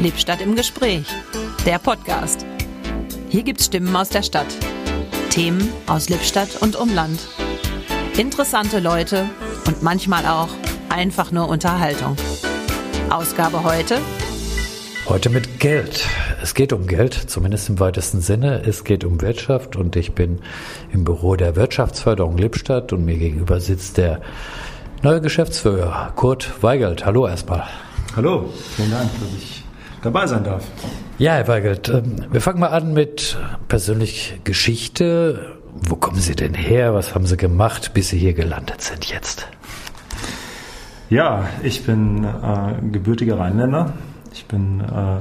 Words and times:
Lippstadt 0.00 0.42
im 0.42 0.54
Gespräch, 0.54 1.06
der 1.64 1.78
Podcast. 1.78 2.44
Hier 3.30 3.42
gibt's 3.42 3.66
Stimmen 3.66 3.96
aus 3.96 4.10
der 4.10 4.22
Stadt, 4.22 4.46
Themen 5.30 5.72
aus 5.86 6.10
Lippstadt 6.10 6.60
und 6.60 6.76
Umland, 6.76 7.18
interessante 8.18 8.78
Leute 8.78 9.26
und 9.66 9.82
manchmal 9.82 10.26
auch 10.26 10.50
einfach 10.90 11.32
nur 11.32 11.48
Unterhaltung. 11.48 12.14
Ausgabe 13.08 13.64
heute? 13.64 13.98
Heute 15.08 15.30
mit 15.30 15.60
Geld. 15.60 16.04
Es 16.42 16.52
geht 16.52 16.74
um 16.74 16.86
Geld, 16.86 17.14
zumindest 17.14 17.70
im 17.70 17.80
weitesten 17.80 18.20
Sinne. 18.20 18.62
Es 18.66 18.84
geht 18.84 19.02
um 19.02 19.22
Wirtschaft 19.22 19.76
und 19.76 19.96
ich 19.96 20.12
bin 20.12 20.40
im 20.92 21.04
Büro 21.04 21.36
der 21.36 21.56
Wirtschaftsförderung 21.56 22.36
Lippstadt 22.36 22.92
und 22.92 23.06
mir 23.06 23.16
gegenüber 23.16 23.60
sitzt 23.60 23.96
der 23.96 24.20
neue 25.02 25.22
Geschäftsführer 25.22 26.12
Kurt 26.16 26.62
Weigelt. 26.62 27.06
Hallo 27.06 27.26
erstmal. 27.26 27.64
Hallo, 28.14 28.52
vielen 28.76 28.90
Dank, 28.90 29.10
dass 29.20 29.42
ich 29.42 29.65
dabei 30.06 30.26
sein 30.26 30.44
darf. 30.44 30.64
Ja, 31.18 31.34
Herr 31.34 31.48
Weigelt, 31.48 31.88
ähm, 31.88 32.24
wir 32.30 32.40
fangen 32.40 32.60
mal 32.60 32.68
an 32.68 32.92
mit 32.92 33.36
persönlich 33.68 34.40
Geschichte. 34.44 35.56
Wo 35.72 35.96
kommen 35.96 36.20
Sie 36.20 36.34
denn 36.34 36.54
her? 36.54 36.94
Was 36.94 37.14
haben 37.14 37.26
Sie 37.26 37.36
gemacht, 37.36 37.92
bis 37.92 38.08
Sie 38.08 38.18
hier 38.18 38.32
gelandet 38.32 38.80
sind 38.80 39.06
jetzt? 39.06 39.48
Ja, 41.10 41.48
ich 41.62 41.84
bin 41.84 42.24
äh, 42.24 42.90
gebürtiger 42.90 43.38
Rheinländer. 43.38 43.92
Ich 44.32 44.46
bin 44.46 44.80
äh, 44.80 45.20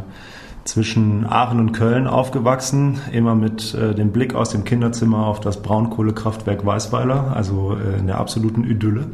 zwischen 0.66 1.28
Aachen 1.28 1.60
und 1.60 1.72
Köln 1.74 2.08
aufgewachsen, 2.08 3.00
immer 3.12 3.36
mit 3.36 3.76
äh, 3.76 3.94
dem 3.94 4.12
Blick 4.12 4.34
aus 4.34 4.50
dem 4.50 4.64
Kinderzimmer 4.64 5.28
auf 5.28 5.40
das 5.40 5.62
Braunkohlekraftwerk 5.62 6.66
Weißweiler, 6.66 7.36
also 7.36 7.78
äh, 7.78 8.00
in 8.00 8.08
der 8.08 8.18
absoluten 8.18 8.64
Idylle. 8.64 9.06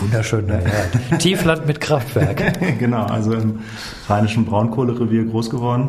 Wunderschön, 0.00 0.48
ja. 0.48 1.16
Tiefland 1.18 1.66
mit 1.66 1.80
Kraftwerk. 1.80 2.60
genau, 2.78 3.06
also 3.06 3.32
im 3.32 3.60
rheinischen 4.06 4.44
Braunkohlerevier 4.44 5.24
groß 5.24 5.48
geworden 5.48 5.88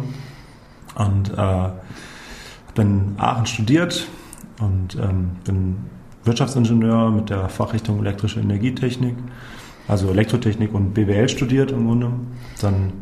und 0.96 1.38
äh, 1.38 1.70
bin 2.74 3.16
Aachen 3.18 3.46
studiert 3.46 4.08
und 4.60 4.96
ähm, 4.96 5.32
bin 5.44 5.76
Wirtschaftsingenieur 6.24 7.12
mit 7.12 7.30
der 7.30 7.50
Fachrichtung 7.50 8.00
elektrische 8.00 8.40
Energietechnik, 8.40 9.16
also 9.90 10.10
Elektrotechnik 10.10 10.74
und 10.74 10.94
BWL 10.94 11.28
studiert 11.28 11.72
im 11.72 11.88
Grunde. 11.88 12.12
Dann 12.62 12.94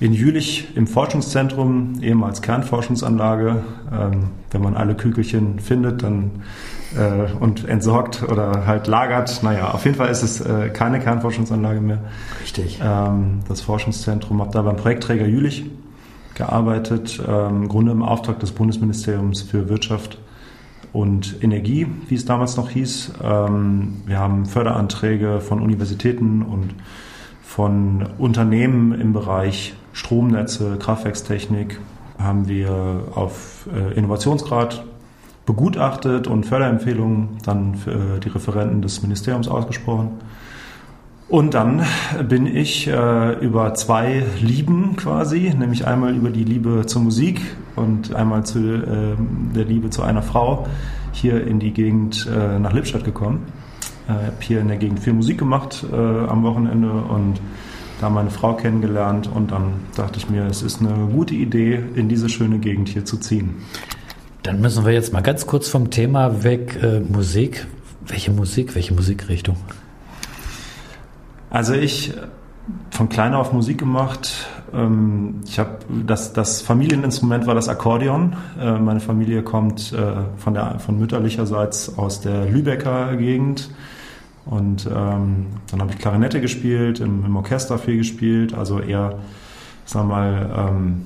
in 0.00 0.12
Jülich 0.12 0.68
im 0.76 0.86
Forschungszentrum, 0.86 2.00
ehemals 2.02 2.42
Kernforschungsanlage. 2.42 3.62
Ähm, 3.92 4.30
wenn 4.50 4.62
man 4.62 4.76
alle 4.76 4.94
Kügelchen 4.94 5.58
findet 5.58 6.02
dann, 6.02 6.30
äh, 6.96 7.32
und 7.40 7.68
entsorgt 7.68 8.22
oder 8.22 8.66
halt 8.66 8.86
lagert, 8.86 9.42
naja, 9.42 9.70
auf 9.70 9.84
jeden 9.84 9.96
Fall 9.96 10.08
ist 10.08 10.22
es 10.22 10.40
äh, 10.40 10.68
keine 10.70 11.00
Kernforschungsanlage 11.00 11.80
mehr. 11.80 11.98
Richtig. 12.42 12.80
Ähm, 12.82 13.40
das 13.48 13.60
Forschungszentrum 13.60 14.40
habe 14.40 14.52
da 14.52 14.62
beim 14.62 14.76
Projektträger 14.76 15.26
Jülich 15.26 15.64
gearbeitet, 16.34 17.20
ähm, 17.26 17.62
im 17.62 17.68
Grunde 17.68 17.92
im 17.92 18.02
Auftrag 18.02 18.40
des 18.40 18.52
Bundesministeriums 18.52 19.42
für 19.42 19.68
Wirtschaft 19.68 20.18
und 20.92 21.42
Energie, 21.42 21.86
wie 22.08 22.14
es 22.14 22.24
damals 22.24 22.56
noch 22.56 22.70
hieß. 22.70 23.12
Ähm, 23.22 24.02
wir 24.06 24.18
haben 24.18 24.46
Förderanträge 24.46 25.40
von 25.40 25.60
Universitäten 25.60 26.42
und 26.42 26.74
von 27.42 28.06
Unternehmen 28.18 28.92
im 28.92 29.12
Bereich 29.12 29.74
Stromnetze, 29.94 30.76
Kraftwerkstechnik 30.78 31.80
haben 32.18 32.48
wir 32.48 33.04
auf 33.14 33.66
äh, 33.72 33.94
Innovationsgrad 33.94 34.84
begutachtet 35.46 36.26
und 36.26 36.44
Förderempfehlungen 36.44 37.38
dann 37.44 37.76
für 37.76 38.18
die 38.18 38.28
Referenten 38.28 38.82
des 38.82 39.02
Ministeriums 39.02 39.48
ausgesprochen. 39.48 40.10
Und 41.28 41.54
dann 41.54 41.82
bin 42.28 42.46
ich 42.46 42.86
äh, 42.86 43.38
über 43.38 43.74
zwei 43.74 44.24
Lieben 44.40 44.96
quasi, 44.96 45.54
nämlich 45.56 45.86
einmal 45.86 46.14
über 46.14 46.30
die 46.30 46.44
Liebe 46.44 46.86
zur 46.86 47.02
Musik 47.02 47.40
und 47.76 48.14
einmal 48.14 48.44
zu 48.44 48.58
äh, 48.58 49.16
der 49.54 49.64
Liebe 49.64 49.90
zu 49.90 50.02
einer 50.02 50.22
Frau 50.22 50.66
hier 51.12 51.46
in 51.46 51.60
die 51.60 51.72
Gegend 51.72 52.28
äh, 52.30 52.58
nach 52.58 52.72
Lippstadt 52.72 53.04
gekommen. 53.04 53.46
Ich 54.06 54.10
äh, 54.10 54.26
habe 54.26 54.36
hier 54.40 54.60
in 54.60 54.68
der 54.68 54.76
Gegend 54.76 55.00
viel 55.00 55.14
Musik 55.14 55.38
gemacht 55.38 55.84
äh, 55.90 55.96
am 55.96 56.42
Wochenende 56.42 56.90
und 56.90 57.40
da 58.04 58.10
meine 58.10 58.30
Frau 58.30 58.52
kennengelernt 58.52 59.30
und 59.34 59.50
dann 59.50 59.72
dachte 59.96 60.18
ich 60.18 60.28
mir, 60.28 60.44
es 60.44 60.60
ist 60.60 60.80
eine 60.80 61.06
gute 61.06 61.34
Idee, 61.34 61.82
in 61.94 62.10
diese 62.10 62.28
schöne 62.28 62.58
Gegend 62.58 62.90
hier 62.90 63.06
zu 63.06 63.16
ziehen. 63.16 63.54
Dann 64.42 64.60
müssen 64.60 64.84
wir 64.84 64.92
jetzt 64.92 65.14
mal 65.14 65.22
ganz 65.22 65.46
kurz 65.46 65.68
vom 65.70 65.88
Thema 65.90 66.44
weg. 66.44 66.78
Äh, 66.82 67.00
Musik. 67.00 67.66
Welche 68.06 68.30
Musik? 68.30 68.74
Welche 68.74 68.92
Musikrichtung? 68.92 69.56
Also 71.48 71.72
ich 71.72 72.12
von 72.90 73.08
klein 73.08 73.32
auf 73.32 73.54
Musik 73.54 73.78
gemacht. 73.78 74.48
Ähm, 74.74 75.40
ich 75.46 75.58
habe 75.58 75.78
das, 76.06 76.34
das 76.34 76.60
Familieninstrument 76.60 77.46
war 77.46 77.54
das 77.54 77.70
Akkordeon. 77.70 78.36
Äh, 78.60 78.80
meine 78.80 79.00
Familie 79.00 79.42
kommt 79.42 79.94
äh, 79.94 80.12
von 80.36 80.52
der 80.52 80.78
von 80.78 80.98
mütterlicherseits 80.98 81.96
aus 81.96 82.20
der 82.20 82.44
Lübecker 82.44 83.16
Gegend. 83.16 83.70
Und 84.46 84.86
ähm, 84.86 85.46
dann 85.70 85.80
habe 85.80 85.92
ich 85.92 85.98
Klarinette 85.98 86.40
gespielt, 86.40 87.00
im, 87.00 87.24
im, 87.24 87.36
Orchester 87.36 87.78
viel 87.78 87.96
gespielt, 87.96 88.52
also 88.52 88.78
eher, 88.78 89.18
sag 89.86 90.06
mal, 90.06 90.50
ähm, 90.56 91.02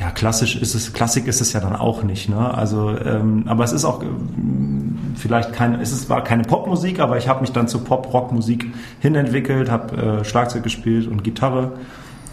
ja, 0.00 0.10
klassisch 0.10 0.56
ist 0.56 0.74
es, 0.74 0.92
Klassik 0.92 1.26
ist 1.26 1.40
es 1.40 1.52
ja 1.52 1.60
dann 1.60 1.74
auch 1.74 2.02
nicht, 2.02 2.28
ne? 2.28 2.54
Also, 2.54 2.96
ähm, 2.96 3.44
aber 3.46 3.64
es 3.64 3.72
ist 3.72 3.84
auch 3.84 4.02
ähm, 4.02 4.96
vielleicht 5.16 5.52
keine, 5.52 5.80
es 5.80 5.92
ist, 5.92 6.08
war 6.08 6.22
keine 6.22 6.44
Popmusik, 6.44 7.00
aber 7.00 7.18
ich 7.18 7.28
habe 7.28 7.40
mich 7.40 7.50
dann 7.50 7.66
zu 7.66 7.80
Pop-Rock-Musik 7.80 8.66
hinentwickelt, 9.00 9.70
habe 9.70 9.96
äh, 9.96 10.24
Schlagzeug 10.24 10.62
gespielt 10.62 11.08
und 11.08 11.24
Gitarre 11.24 11.72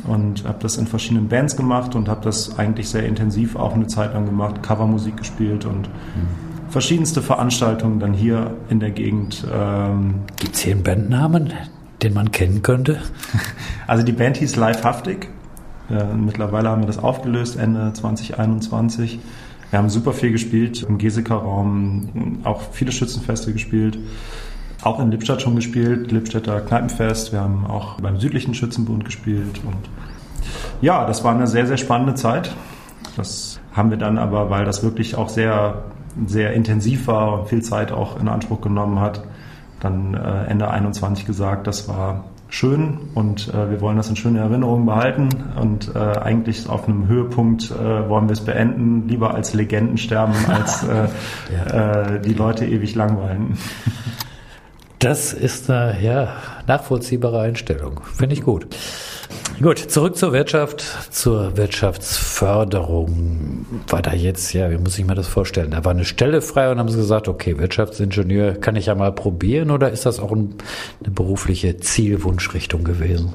und 0.07 0.45
habe 0.47 0.59
das 0.61 0.77
in 0.77 0.85
verschiedenen 0.85 1.27
Bands 1.27 1.57
gemacht 1.57 1.95
und 1.95 2.07
habe 2.07 2.21
das 2.23 2.57
eigentlich 2.59 2.89
sehr 2.89 3.03
intensiv 3.03 3.55
auch 3.55 3.73
eine 3.73 3.87
Zeit 3.87 4.13
lang 4.13 4.25
gemacht, 4.25 4.61
Covermusik 4.61 5.17
gespielt 5.17 5.65
und 5.65 5.87
mhm 5.87 6.44
verschiedenste 6.69 7.21
Veranstaltungen 7.21 7.99
dann 7.99 8.13
hier 8.13 8.51
in 8.69 8.79
der 8.79 8.91
Gegend. 8.91 9.45
Ähm 9.51 10.15
Gibt 10.37 10.55
es 10.55 10.61
hier 10.61 10.73
einen 10.73 10.83
Bandnamen, 10.83 11.53
den 12.01 12.13
man 12.13 12.31
kennen 12.31 12.61
könnte? 12.61 12.99
Also 13.87 14.03
die 14.03 14.13
Band 14.13 14.37
hieß 14.37 14.55
Livehaftig. 14.55 15.29
Äh, 15.91 16.15
mittlerweile 16.15 16.69
haben 16.69 16.81
wir 16.81 16.87
das 16.87 16.97
aufgelöst, 16.97 17.55
Ende 17.55 17.93
2021. 17.93 19.19
Wir 19.69 19.79
haben 19.79 19.89
super 19.89 20.13
viel 20.13 20.31
gespielt 20.31 20.83
im 20.87 20.97
Geseka-Raum, 20.97 22.39
auch 22.43 22.61
viele 22.71 22.91
Schützenfeste 22.91 23.53
gespielt. 23.53 23.99
Auch 24.83 24.99
in 24.99 25.11
Lippstadt 25.11 25.41
schon 25.41 25.55
gespielt, 25.55 26.11
Lippstädter 26.11 26.61
Kneipenfest. 26.61 27.31
Wir 27.31 27.41
haben 27.41 27.65
auch 27.65 27.99
beim 27.99 28.19
südlichen 28.19 28.53
Schützenbund 28.53 29.05
gespielt. 29.05 29.61
Und 29.65 29.89
ja, 30.81 31.05
das 31.05 31.23
war 31.23 31.33
eine 31.33 31.47
sehr, 31.47 31.67
sehr 31.67 31.77
spannende 31.77 32.15
Zeit. 32.15 32.55
Das 33.17 33.59
haben 33.73 33.89
wir 33.89 33.97
dann 33.97 34.17
aber, 34.17 34.49
weil 34.49 34.65
das 34.65 34.83
wirklich 34.83 35.15
auch 35.15 35.29
sehr 35.29 35.83
sehr 36.25 36.53
intensiv 36.53 37.07
war 37.07 37.39
und 37.39 37.49
viel 37.49 37.61
Zeit 37.61 37.91
auch 37.91 38.19
in 38.19 38.27
Anspruch 38.27 38.61
genommen 38.61 38.99
hat, 38.99 39.23
dann 39.79 40.13
äh, 40.13 40.45
Ende 40.45 40.69
21 40.69 41.25
gesagt, 41.25 41.67
das 41.67 41.87
war 41.87 42.25
schön 42.49 42.97
und 43.13 43.49
äh, 43.49 43.69
wir 43.69 43.81
wollen 43.81 43.97
das 43.97 44.09
in 44.09 44.15
schöner 44.15 44.41
Erinnerung 44.41 44.85
behalten 44.85 45.29
und 45.59 45.93
äh, 45.93 45.99
eigentlich 45.99 46.69
auf 46.69 46.87
einem 46.87 47.07
Höhepunkt 47.07 47.71
äh, 47.71 48.09
wollen 48.09 48.27
wir 48.27 48.33
es 48.33 48.41
beenden, 48.41 49.07
lieber 49.07 49.33
als 49.33 49.53
Legenden 49.53 49.97
sterben, 49.97 50.33
als 50.47 50.83
äh, 50.83 51.07
ja. 51.69 52.15
äh, 52.15 52.21
die 52.21 52.33
Leute 52.33 52.65
ewig 52.65 52.95
langweilen. 52.95 53.57
Das 54.99 55.33
ist 55.33 55.69
eine 55.69 56.01
ja, 56.01 56.29
nachvollziehbare 56.67 57.41
Einstellung. 57.41 58.01
Finde 58.05 58.33
ich 58.33 58.41
gut. 58.41 58.67
Gut, 59.61 59.79
zurück 59.79 60.17
zur 60.17 60.33
Wirtschaft, 60.33 60.81
zur 61.11 61.55
Wirtschaftsförderung. 61.55 63.65
War 63.87 64.01
da 64.01 64.11
jetzt, 64.11 64.51
ja, 64.51 64.69
wie 64.69 64.77
muss 64.77 64.99
ich 64.99 65.05
mir 65.05 65.15
das 65.15 65.29
vorstellen? 65.29 65.71
Da 65.71 65.85
war 65.85 65.91
eine 65.91 66.03
Stelle 66.03 66.41
frei 66.41 66.69
und 66.69 66.77
haben 66.77 66.89
sie 66.89 66.97
gesagt, 66.97 67.29
okay, 67.29 67.57
Wirtschaftsingenieur 67.57 68.55
kann 68.55 68.75
ich 68.75 68.87
ja 68.87 68.95
mal 68.95 69.13
probieren 69.13 69.71
oder 69.71 69.91
ist 69.91 70.05
das 70.05 70.19
auch 70.19 70.33
ein, 70.33 70.55
eine 71.01 71.13
berufliche 71.13 71.77
Zielwunschrichtung 71.77 72.83
gewesen? 72.83 73.33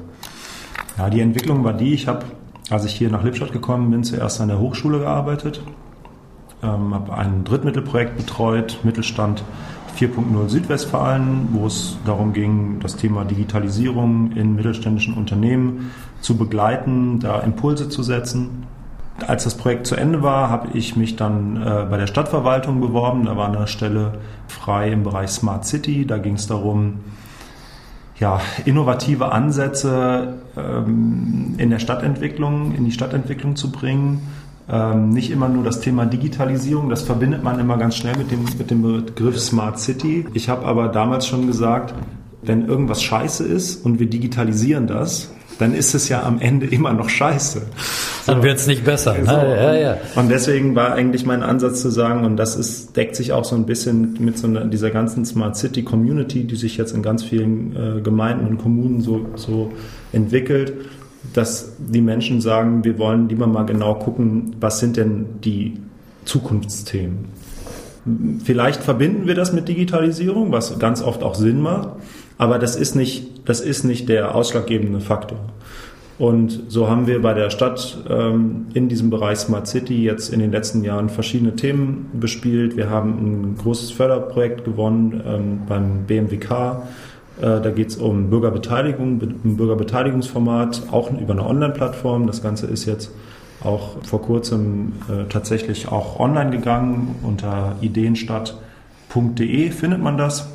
Ja, 0.99 1.09
die 1.09 1.21
Entwicklung 1.21 1.63
war 1.63 1.73
die, 1.73 1.95
ich 1.95 2.07
habe, 2.07 2.23
als 2.69 2.85
ich 2.85 2.93
hier 2.93 3.09
nach 3.09 3.23
Lippstadt 3.23 3.51
gekommen 3.51 3.89
bin, 3.89 4.03
zuerst 4.03 4.39
an 4.41 4.49
der 4.49 4.59
Hochschule 4.59 4.99
gearbeitet, 4.99 5.63
ähm, 6.61 6.93
habe 6.93 7.15
ein 7.15 7.45
Drittmittelprojekt 7.45 8.15
betreut, 8.15 8.77
Mittelstand 8.83 9.43
4.0 9.97 10.49
Südwestfalen, 10.49 11.49
wo 11.51 11.67
es 11.67 11.97
darum 12.05 12.33
ging, 12.33 12.79
das 12.79 12.95
Thema 12.95 13.25
Digitalisierung 13.25 14.31
in 14.33 14.55
mittelständischen 14.55 15.13
Unternehmen 15.15 15.91
zu 16.21 16.37
begleiten, 16.37 17.19
da 17.19 17.39
Impulse 17.41 17.89
zu 17.89 18.03
setzen. 18.03 18.65
Als 19.27 19.43
das 19.43 19.55
Projekt 19.55 19.87
zu 19.87 19.95
Ende 19.95 20.23
war, 20.23 20.49
habe 20.49 20.75
ich 20.77 20.95
mich 20.95 21.15
dann 21.15 21.57
äh, 21.57 21.85
bei 21.89 21.97
der 21.97 22.07
Stadtverwaltung 22.07 22.81
beworben. 22.81 23.25
Da 23.25 23.37
war 23.37 23.47
eine 23.47 23.67
Stelle 23.67 24.19
frei 24.47 24.91
im 24.91 25.03
Bereich 25.03 25.29
Smart 25.29 25.65
City. 25.65 26.07
Da 26.07 26.17
ging 26.17 26.35
es 26.35 26.47
darum, 26.47 27.01
ja, 28.19 28.39
innovative 28.65 29.31
Ansätze 29.31 30.39
ähm, 30.57 31.55
in 31.57 31.69
der 31.69 31.79
Stadtentwicklung, 31.79 32.73
in 32.73 32.85
die 32.85 32.91
Stadtentwicklung 32.91 33.55
zu 33.55 33.71
bringen 33.71 34.21
ähm, 34.69 35.09
nicht 35.09 35.31
immer 35.31 35.49
nur 35.49 35.63
das 35.63 35.81
Thema 35.81 36.05
Digitalisierung, 36.05 36.89
das 36.89 37.03
verbindet 37.03 37.43
man 37.43 37.59
immer 37.59 37.77
ganz 37.77 37.95
schnell 37.95 38.17
mit 38.17 38.31
dem, 38.31 38.45
mit 38.57 38.71
dem 38.71 38.81
Begriff 38.81 39.39
Smart 39.39 39.79
City. 39.79 40.25
Ich 40.33 40.49
habe 40.49 40.65
aber 40.65 40.87
damals 40.89 41.27
schon 41.27 41.47
gesagt, 41.47 41.93
wenn 42.41 42.67
irgendwas 42.67 43.01
scheiße 43.03 43.43
ist 43.43 43.85
und 43.85 43.99
wir 43.99 44.09
digitalisieren 44.09 44.87
das, 44.87 45.31
dann 45.61 45.75
ist 45.75 45.93
es 45.93 46.09
ja 46.09 46.23
am 46.23 46.39
Ende 46.39 46.65
immer 46.65 46.91
noch 46.91 47.07
scheiße. 47.07 47.61
Dann 48.25 48.41
wird 48.41 48.57
es 48.57 48.65
nicht 48.65 48.83
besser. 48.83 49.13
Ne? 49.13 49.25
So, 49.25 49.31
Ja, 49.31 49.75
ja. 49.75 49.97
Und 50.15 50.29
deswegen 50.29 50.75
war 50.75 50.93
eigentlich 50.93 51.25
mein 51.25 51.43
Ansatz 51.43 51.81
zu 51.81 51.89
sagen, 51.89 52.25
und 52.25 52.37
das 52.37 52.55
ist, 52.55 52.97
deckt 52.97 53.15
sich 53.15 53.31
auch 53.31 53.45
so 53.45 53.55
ein 53.55 53.67
bisschen 53.67 54.17
mit 54.19 54.39
so 54.39 54.47
einer, 54.47 54.65
dieser 54.65 54.89
ganzen 54.89 55.23
Smart 55.23 55.55
City 55.55 55.83
Community, 55.83 56.45
die 56.45 56.55
sich 56.55 56.77
jetzt 56.77 56.95
in 56.95 57.03
ganz 57.03 57.23
vielen 57.23 57.75
äh, 57.75 58.01
Gemeinden 58.01 58.47
und 58.47 58.57
Kommunen 58.57 59.01
so, 59.01 59.27
so 59.35 59.71
entwickelt, 60.11 60.73
dass 61.33 61.73
die 61.77 62.01
Menschen 62.01 62.41
sagen, 62.41 62.83
wir 62.83 62.97
wollen 62.97 63.29
lieber 63.29 63.47
mal 63.47 63.65
genau 63.65 63.95
gucken, 63.95 64.55
was 64.59 64.79
sind 64.79 64.97
denn 64.97 65.25
die 65.43 65.77
Zukunftsthemen. 66.25 67.25
Vielleicht 68.43 68.81
verbinden 68.81 69.27
wir 69.27 69.35
das 69.35 69.53
mit 69.53 69.67
Digitalisierung, 69.67 70.51
was 70.51 70.79
ganz 70.79 71.03
oft 71.03 71.21
auch 71.23 71.35
Sinn 71.35 71.61
macht, 71.61 71.89
aber 72.37 72.57
das 72.57 72.75
ist 72.75 72.95
nicht, 72.95 73.47
das 73.47 73.61
ist 73.61 73.83
nicht 73.83 74.09
der 74.09 74.33
ausschlaggebende 74.33 74.99
Faktor. 74.99 75.39
Und 76.17 76.65
so 76.67 76.87
haben 76.87 77.07
wir 77.07 77.19
bei 77.21 77.33
der 77.33 77.49
Stadt 77.49 77.97
ähm, 78.07 78.67
in 78.75 78.89
diesem 78.89 79.09
Bereich 79.09 79.39
Smart 79.39 79.67
City 79.67 80.03
jetzt 80.03 80.31
in 80.31 80.39
den 80.39 80.51
letzten 80.51 80.83
Jahren 80.83 81.09
verschiedene 81.09 81.55
Themen 81.55 82.11
bespielt. 82.13 82.77
Wir 82.77 82.91
haben 82.91 83.17
ein 83.17 83.55
großes 83.57 83.89
Förderprojekt 83.89 84.63
gewonnen 84.63 85.19
ähm, 85.25 85.61
beim 85.67 86.05
BMWK. 86.05 86.83
Äh, 87.41 87.61
da 87.61 87.71
geht 87.71 87.89
es 87.89 87.97
um 87.97 88.29
Bürgerbeteiligung, 88.29 89.19
ein 89.21 89.57
Bürgerbeteiligungsformat, 89.57 90.83
auch 90.91 91.11
über 91.11 91.33
eine 91.33 91.45
Online-Plattform. 91.45 92.27
Das 92.27 92.43
Ganze 92.43 92.67
ist 92.67 92.85
jetzt 92.85 93.11
auch 93.63 94.03
vor 94.03 94.21
kurzem 94.21 94.93
äh, 95.09 95.25
tatsächlich 95.27 95.87
auch 95.87 96.19
online 96.19 96.51
gegangen. 96.51 97.15
Unter 97.23 97.75
ideenstadt.de 97.81 99.71
findet 99.71 100.01
man 100.01 100.17
das. 100.17 100.47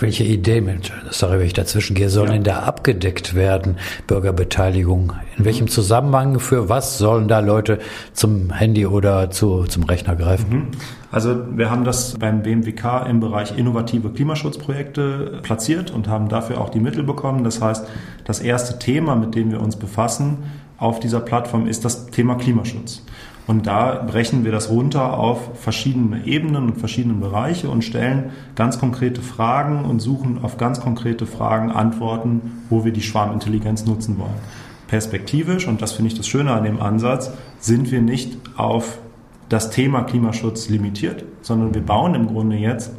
Welche 0.00 0.24
Idee, 0.24 0.60
Mensch, 0.60 0.92
sorry, 1.10 1.38
wenn 1.38 1.46
ich 1.46 1.52
dazwischen 1.52 1.94
gehe, 1.94 2.08
sollen 2.08 2.28
Ja. 2.28 2.32
denn 2.34 2.44
da 2.44 2.58
abgedeckt 2.60 3.34
werden, 3.34 3.76
Bürgerbeteiligung? 4.06 5.12
In 5.38 5.44
welchem 5.44 5.68
Zusammenhang, 5.68 6.38
für 6.40 6.68
was 6.68 6.98
sollen 6.98 7.28
da 7.28 7.40
Leute 7.40 7.78
zum 8.12 8.52
Handy 8.52 8.86
oder 8.86 9.30
zu, 9.30 9.64
zum 9.64 9.84
Rechner 9.84 10.16
greifen? 10.16 10.68
Also 11.10 11.36
wir 11.56 11.70
haben 11.70 11.84
das 11.84 12.14
beim 12.18 12.42
BMWK 12.42 13.06
im 13.08 13.20
Bereich 13.20 13.56
innovative 13.58 14.10
Klimaschutzprojekte 14.10 15.40
platziert 15.42 15.90
und 15.90 16.08
haben 16.08 16.28
dafür 16.28 16.60
auch 16.60 16.70
die 16.70 16.80
Mittel 16.80 17.02
bekommen. 17.02 17.44
Das 17.44 17.60
heißt, 17.60 17.86
das 18.24 18.40
erste 18.40 18.78
Thema, 18.78 19.14
mit 19.16 19.34
dem 19.34 19.50
wir 19.50 19.60
uns 19.60 19.76
befassen 19.76 20.38
auf 20.78 21.00
dieser 21.00 21.20
Plattform, 21.20 21.66
ist 21.66 21.84
das 21.84 22.06
Thema 22.06 22.34
Klimaschutz. 22.36 23.02
Und 23.46 23.66
da 23.66 24.04
brechen 24.06 24.44
wir 24.44 24.52
das 24.52 24.70
runter 24.70 25.18
auf 25.18 25.58
verschiedene 25.58 26.24
Ebenen 26.26 26.70
und 26.70 26.78
verschiedene 26.78 27.14
Bereiche 27.14 27.68
und 27.68 27.82
stellen 27.82 28.30
ganz 28.54 28.78
konkrete 28.78 29.20
Fragen 29.20 29.84
und 29.84 30.00
suchen 30.00 30.38
auf 30.42 30.58
ganz 30.58 30.80
konkrete 30.80 31.26
Fragen 31.26 31.72
Antworten, 31.72 32.64
wo 32.70 32.84
wir 32.84 32.92
die 32.92 33.02
Schwarmintelligenz 33.02 33.84
nutzen 33.84 34.18
wollen. 34.18 34.30
Perspektivisch, 34.86 35.66
und 35.66 35.82
das 35.82 35.92
finde 35.92 36.12
ich 36.12 36.16
das 36.16 36.28
Schöne 36.28 36.52
an 36.52 36.64
dem 36.64 36.80
Ansatz, 36.80 37.32
sind 37.58 37.90
wir 37.90 38.00
nicht 38.00 38.36
auf 38.56 38.98
das 39.48 39.70
Thema 39.70 40.02
Klimaschutz 40.02 40.68
limitiert, 40.68 41.24
sondern 41.42 41.74
wir 41.74 41.82
bauen 41.82 42.14
im 42.14 42.28
Grunde 42.28 42.56
jetzt 42.56 42.92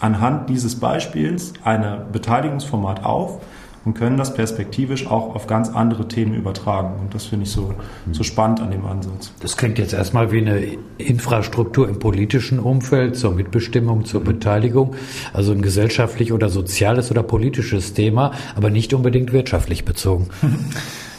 anhand 0.00 0.48
dieses 0.48 0.80
Beispiels 0.80 1.52
ein 1.64 1.84
Beteiligungsformat 2.12 3.04
auf 3.04 3.40
und 3.84 3.94
können 3.94 4.16
das 4.16 4.34
perspektivisch 4.34 5.06
auch 5.06 5.34
auf 5.34 5.46
ganz 5.46 5.68
andere 5.68 6.08
Themen 6.08 6.34
übertragen. 6.34 6.94
Und 7.00 7.14
das 7.14 7.26
finde 7.26 7.44
ich 7.44 7.52
so, 7.52 7.74
so 8.12 8.22
spannend 8.22 8.60
an 8.60 8.70
dem 8.70 8.84
Ansatz. 8.86 9.32
Das 9.40 9.56
klingt 9.56 9.78
jetzt 9.78 9.92
erstmal 9.92 10.30
wie 10.32 10.38
eine 10.38 10.62
Infrastruktur 10.98 11.88
im 11.88 11.98
politischen 11.98 12.58
Umfeld 12.58 13.16
zur 13.16 13.32
Mitbestimmung, 13.32 14.04
zur 14.04 14.22
Beteiligung, 14.22 14.94
also 15.32 15.52
ein 15.52 15.62
gesellschaftlich 15.62 16.32
oder 16.32 16.48
soziales 16.48 17.10
oder 17.10 17.22
politisches 17.22 17.94
Thema, 17.94 18.32
aber 18.56 18.70
nicht 18.70 18.94
unbedingt 18.94 19.32
wirtschaftlich 19.32 19.84
bezogen. 19.84 20.28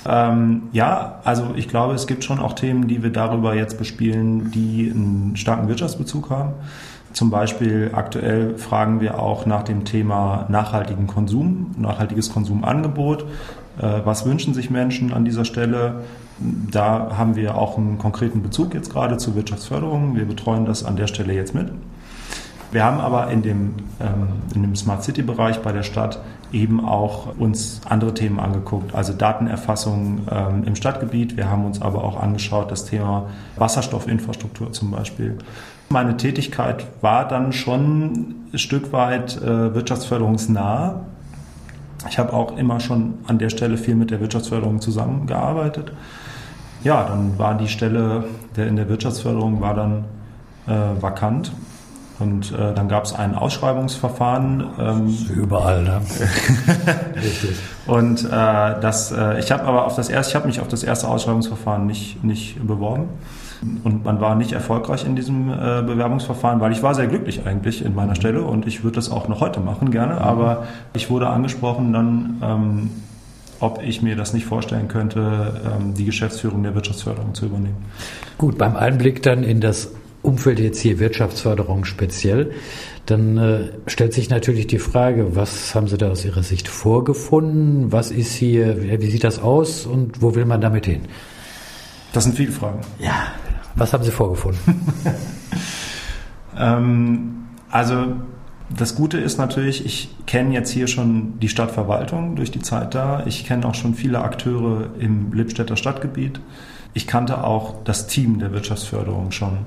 Ähm, 0.05 0.63
ja, 0.73 1.21
also 1.23 1.53
ich 1.55 1.69
glaube, 1.69 1.93
es 1.93 2.07
gibt 2.07 2.23
schon 2.23 2.39
auch 2.39 2.53
Themen, 2.53 2.87
die 2.87 3.03
wir 3.03 3.09
darüber 3.09 3.55
jetzt 3.55 3.77
bespielen, 3.77 4.51
die 4.51 4.91
einen 4.93 5.35
starken 5.37 5.67
Wirtschaftsbezug 5.67 6.29
haben. 6.29 6.53
Zum 7.13 7.29
Beispiel 7.29 7.91
aktuell 7.93 8.57
fragen 8.57 8.99
wir 8.99 9.19
auch 9.19 9.45
nach 9.45 9.63
dem 9.63 9.85
Thema 9.85 10.45
nachhaltigen 10.49 11.05
Konsum, 11.05 11.75
nachhaltiges 11.77 12.33
Konsumangebot. 12.33 13.25
Äh, 13.79 14.01
was 14.03 14.25
wünschen 14.25 14.53
sich 14.53 14.71
Menschen 14.71 15.13
an 15.13 15.23
dieser 15.23 15.45
Stelle? 15.45 16.01
Da 16.39 17.11
haben 17.15 17.35
wir 17.35 17.55
auch 17.55 17.77
einen 17.77 17.99
konkreten 17.99 18.41
Bezug 18.41 18.73
jetzt 18.73 18.91
gerade 18.91 19.17
zur 19.17 19.35
Wirtschaftsförderung. 19.35 20.15
Wir 20.15 20.25
betreuen 20.25 20.65
das 20.65 20.83
an 20.83 20.95
der 20.95 21.07
Stelle 21.07 21.33
jetzt 21.33 21.53
mit. 21.53 21.71
Wir 22.71 22.83
haben 22.83 22.99
aber 22.99 23.29
in 23.29 23.43
dem, 23.43 23.75
ähm, 24.01 24.29
in 24.55 24.63
dem 24.63 24.75
Smart 24.75 25.03
City 25.03 25.21
Bereich 25.21 25.61
bei 25.61 25.71
der 25.71 25.83
Stadt 25.83 26.19
eben 26.51 26.83
auch 26.83 27.37
uns 27.37 27.81
andere 27.87 28.15
Themen 28.15 28.39
angeguckt, 28.39 28.95
also 28.95 29.13
Datenerfassung 29.13 30.21
ähm, 30.31 30.63
im 30.65 30.75
Stadtgebiet. 30.75 31.37
Wir 31.37 31.49
haben 31.51 31.65
uns 31.65 31.79
aber 31.79 32.03
auch 32.03 32.19
angeschaut 32.19 32.71
das 32.71 32.85
Thema 32.85 33.27
Wasserstoffinfrastruktur 33.57 34.71
zum 34.71 34.89
Beispiel. 34.89 35.37
Meine 35.93 36.17
Tätigkeit 36.17 36.87
war 37.01 37.27
dann 37.27 37.53
schon 37.53 38.45
ein 38.51 38.57
Stück 38.57 38.91
weit 38.93 39.39
äh, 39.39 39.75
wirtschaftsförderungsnah. 39.75 41.01
Ich 42.09 42.17
habe 42.17 42.33
auch 42.33 42.57
immer 42.57 42.79
schon 42.79 43.19
an 43.27 43.37
der 43.37 43.51
Stelle 43.51 43.77
viel 43.77 43.93
mit 43.93 44.09
der 44.09 44.19
Wirtschaftsförderung 44.19 44.81
zusammengearbeitet. 44.81 45.91
Ja, 46.83 47.03
dann 47.03 47.37
war 47.37 47.55
die 47.55 47.67
Stelle 47.67 48.23
der 48.55 48.69
in 48.69 48.75
der 48.75 48.89
Wirtschaftsförderung 48.89 49.61
war 49.61 49.75
dann 49.75 50.05
äh, 50.65 50.99
vakant. 50.99 51.51
Und 52.17 52.51
äh, 52.53 52.73
dann 52.73 52.87
gab 52.87 53.03
es 53.03 53.13
ein 53.13 53.35
Ausschreibungsverfahren. 53.35 54.65
Ähm, 54.79 55.17
Überall, 55.35 55.83
ne? 55.83 56.01
Richtig. 57.15 57.55
und 57.85 58.25
äh, 58.25 58.29
das, 58.31 59.11
äh, 59.11 59.37
ich 59.37 59.51
habe 59.51 59.61
aber 59.65 59.85
auf 59.85 59.95
das 59.95 60.09
erste, 60.09 60.31
ich 60.31 60.35
habe 60.35 60.47
mich 60.47 60.59
auf 60.59 60.67
das 60.67 60.81
erste 60.81 61.07
Ausschreibungsverfahren 61.07 61.85
nicht, 61.85 62.23
nicht 62.23 62.65
beworben. 62.65 63.09
Und 63.83 64.03
man 64.03 64.19
war 64.21 64.35
nicht 64.35 64.53
erfolgreich 64.53 65.05
in 65.05 65.15
diesem 65.15 65.49
äh, 65.49 65.81
Bewerbungsverfahren, 65.81 66.59
weil 66.59 66.71
ich 66.71 66.83
war 66.83 66.95
sehr 66.95 67.07
glücklich 67.07 67.45
eigentlich 67.45 67.83
in 67.83 67.95
meiner 67.95 68.15
Stelle 68.15 68.43
und 68.43 68.67
ich 68.67 68.83
würde 68.83 68.95
das 68.95 69.11
auch 69.11 69.27
noch 69.27 69.41
heute 69.41 69.59
machen 69.59 69.91
gerne. 69.91 70.19
Aber 70.21 70.65
ich 70.93 71.09
wurde 71.09 71.27
angesprochen 71.27 71.93
dann, 71.93 72.37
ähm, 72.41 72.89
ob 73.59 73.81
ich 73.81 74.01
mir 74.01 74.15
das 74.15 74.33
nicht 74.33 74.45
vorstellen 74.45 74.87
könnte, 74.87 75.61
ähm, 75.65 75.93
die 75.93 76.05
Geschäftsführung 76.05 76.63
der 76.63 76.75
Wirtschaftsförderung 76.75 77.33
zu 77.33 77.45
übernehmen. 77.45 77.77
Gut, 78.37 78.57
beim 78.57 78.75
Einblick 78.75 79.23
dann 79.23 79.43
in 79.43 79.61
das 79.61 79.91
Umfeld 80.21 80.59
jetzt 80.59 80.79
hier 80.79 80.99
Wirtschaftsförderung 80.99 81.85
speziell, 81.85 82.51
dann 83.05 83.37
äh, 83.37 83.69
stellt 83.87 84.13
sich 84.13 84.29
natürlich 84.29 84.67
die 84.67 84.79
Frage, 84.79 85.35
was 85.35 85.75
haben 85.75 85.87
Sie 85.87 85.97
da 85.97 86.09
aus 86.09 86.23
Ihrer 86.23 86.43
Sicht 86.43 86.69
vorgefunden? 86.69 87.91
Was 87.91 88.11
ist 88.11 88.33
hier, 88.33 88.81
wie 88.81 89.01
wie 89.01 89.11
sieht 89.11 89.25
das 89.25 89.39
aus 89.39 89.85
und 89.85 90.21
wo 90.21 90.35
will 90.35 90.45
man 90.45 90.61
damit 90.61 90.85
hin? 90.85 91.01
Das 92.13 92.23
sind 92.23 92.35
viele 92.35 92.51
Fragen. 92.51 92.79
Ja. 92.99 93.33
Was 93.75 93.93
haben 93.93 94.03
Sie 94.03 94.11
vorgefunden? 94.11 94.59
Ähm, 96.55 97.47
also 97.71 98.13
das 98.69 98.95
Gute 98.95 99.17
ist 99.17 99.37
natürlich, 99.37 99.85
ich 99.85 100.09
kenne 100.25 100.53
jetzt 100.53 100.71
hier 100.71 100.87
schon 100.87 101.39
die 101.39 101.49
Stadtverwaltung 101.49 102.35
durch 102.35 102.51
die 102.51 102.61
Zeit 102.61 102.95
da. 102.95 103.23
Ich 103.25 103.45
kenne 103.45 103.67
auch 103.67 103.75
schon 103.75 103.93
viele 103.93 104.21
Akteure 104.21 104.89
im 104.99 105.33
Lippstädter 105.33 105.77
Stadtgebiet. 105.77 106.39
Ich 106.93 107.07
kannte 107.07 107.43
auch 107.43 107.83
das 107.83 108.07
Team 108.07 108.39
der 108.39 108.51
Wirtschaftsförderung 108.51 109.31
schon. 109.31 109.59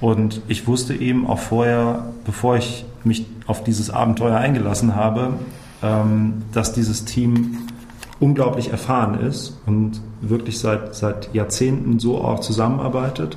Und 0.00 0.42
ich 0.48 0.66
wusste 0.66 0.94
eben 0.94 1.26
auch 1.26 1.38
vorher, 1.38 2.06
bevor 2.24 2.56
ich 2.56 2.84
mich 3.04 3.26
auf 3.46 3.64
dieses 3.64 3.90
Abenteuer 3.90 4.36
eingelassen 4.36 4.94
habe, 4.94 5.34
ähm, 5.82 6.42
dass 6.52 6.72
dieses 6.72 7.04
Team 7.04 7.67
unglaublich 8.20 8.70
erfahren 8.70 9.20
ist 9.20 9.58
und 9.66 10.00
wirklich 10.20 10.58
seit, 10.58 10.94
seit 10.94 11.32
Jahrzehnten 11.34 11.98
so 11.98 12.18
auch 12.18 12.40
zusammenarbeitet 12.40 13.36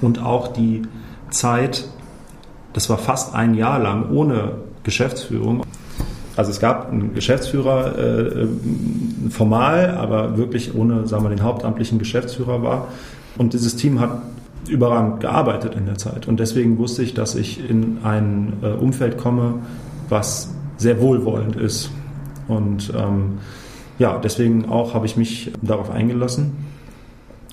und 0.00 0.22
auch 0.22 0.48
die 0.48 0.82
Zeit, 1.30 1.88
das 2.72 2.88
war 2.88 2.98
fast 2.98 3.34
ein 3.34 3.54
Jahr 3.54 3.78
lang 3.78 4.10
ohne 4.10 4.52
Geschäftsführung. 4.84 5.62
Also 6.36 6.50
es 6.50 6.60
gab 6.60 6.90
einen 6.90 7.14
Geschäftsführer 7.14 7.98
äh, 7.98 8.48
formal, 9.28 9.96
aber 9.96 10.38
wirklich 10.38 10.74
ohne, 10.74 11.06
sagen 11.06 11.24
wir, 11.24 11.30
den 11.30 11.42
hauptamtlichen 11.42 11.98
Geschäftsführer 11.98 12.62
war. 12.62 12.88
Und 13.36 13.52
dieses 13.52 13.76
Team 13.76 14.00
hat 14.00 14.22
überragend 14.68 15.20
gearbeitet 15.20 15.74
in 15.74 15.86
der 15.86 15.98
Zeit. 15.98 16.28
Und 16.28 16.40
deswegen 16.40 16.78
wusste 16.78 17.02
ich, 17.02 17.14
dass 17.14 17.34
ich 17.34 17.68
in 17.68 17.98
ein 18.04 18.54
äh, 18.62 18.68
Umfeld 18.68 19.18
komme, 19.18 19.54
was 20.08 20.54
sehr 20.76 21.00
wohlwollend 21.00 21.56
ist. 21.56 21.90
Und 22.48 22.92
ähm, 22.96 23.38
ja, 23.98 24.18
deswegen 24.18 24.66
auch 24.66 24.94
habe 24.94 25.06
ich 25.06 25.16
mich 25.16 25.52
darauf 25.62 25.90
eingelassen. 25.90 26.52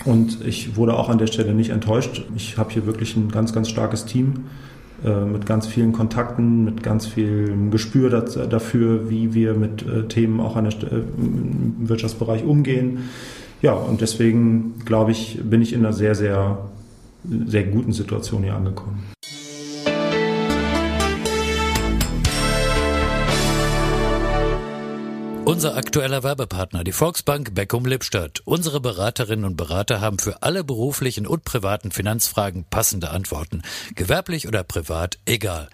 Und 0.05 0.45
ich 0.45 0.75
wurde 0.75 0.97
auch 0.97 1.09
an 1.09 1.17
der 1.17 1.27
Stelle 1.27 1.53
nicht 1.53 1.69
enttäuscht. 1.69 2.23
Ich 2.35 2.57
habe 2.57 2.71
hier 2.71 2.85
wirklich 2.85 3.15
ein 3.15 3.29
ganz, 3.29 3.53
ganz 3.53 3.69
starkes 3.69 4.05
Team 4.05 4.45
äh, 5.03 5.25
mit 5.25 5.45
ganz 5.45 5.67
vielen 5.67 5.93
Kontakten, 5.93 6.63
mit 6.63 6.83
ganz 6.83 7.07
viel 7.07 7.69
Gespür 7.71 8.09
dafür, 8.09 9.09
wie 9.09 9.33
wir 9.33 9.53
mit 9.53 9.81
äh, 9.81 10.07
Themen 10.07 10.39
auch 10.39 10.55
an 10.55 10.69
der, 10.69 10.91
äh, 10.91 10.95
im 11.17 11.89
Wirtschaftsbereich 11.89 12.43
umgehen. 12.43 13.09
Ja, 13.61 13.73
und 13.73 14.01
deswegen 14.01 14.79
glaube 14.85 15.11
ich, 15.11 15.39
bin 15.43 15.61
ich 15.61 15.73
in 15.73 15.79
einer 15.79 15.93
sehr, 15.93 16.13
sehr, 16.13 16.59
sehr 17.47 17.63
guten 17.63 17.93
Situation 17.93 18.43
hier 18.43 18.55
angekommen. 18.55 19.14
Unser 25.45 25.75
aktueller 25.77 26.23
Werbepartner, 26.23 26.83
die 26.83 26.91
Volksbank 26.91 27.53
Beckum 27.53 27.85
Lippstadt. 27.85 28.41
Unsere 28.45 28.81
Beraterinnen 28.81 29.45
und 29.45 29.55
Berater 29.55 30.01
haben 30.01 30.17
für 30.17 30.41
alle 30.41 30.63
beruflichen 30.63 31.27
und 31.27 31.43
privaten 31.43 31.91
Finanzfragen 31.91 32.65
passende 32.67 33.11
Antworten. 33.11 33.61
Gewerblich 33.93 34.47
oder 34.47 34.63
privat, 34.63 35.19
egal. 35.25 35.69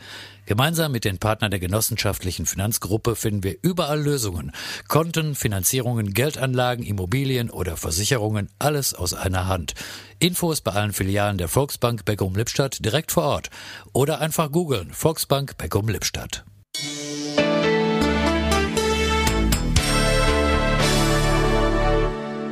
Gemeinsam 0.46 0.92
mit 0.92 1.06
den 1.06 1.20
Partnern 1.20 1.51
der 1.51 1.62
genossenschaftlichen 1.62 2.46
Finanzgruppe 2.46 3.16
finden 3.16 3.46
wir 3.46 3.56
überall 3.62 4.01
Lösungen. 4.01 4.51
Konten, 4.90 5.36
Finanzierungen, 5.36 6.13
Geldanlagen, 6.13 6.84
Immobilien 6.84 7.50
oder 7.50 7.78
Versicherungen, 7.78 8.50
alles 8.60 8.94
aus 8.94 9.13
einer 9.13 9.48
Hand. 9.48 9.74
Infos 10.20 10.60
bei 10.60 10.72
allen 10.74 10.92
Filialen 10.92 11.38
der 11.38 11.48
Volksbank 11.48 12.04
Beckum 12.04 12.36
Lippstadt 12.36 12.84
direkt 12.84 13.13
vor 13.13 13.24
Ort. 13.24 13.50
Oder 13.94 14.20
einfach 14.20 14.51
googeln 14.51 14.92
Volksbank 14.92 15.58
Beckum 15.58 15.88
Lippstadt. 15.88 16.44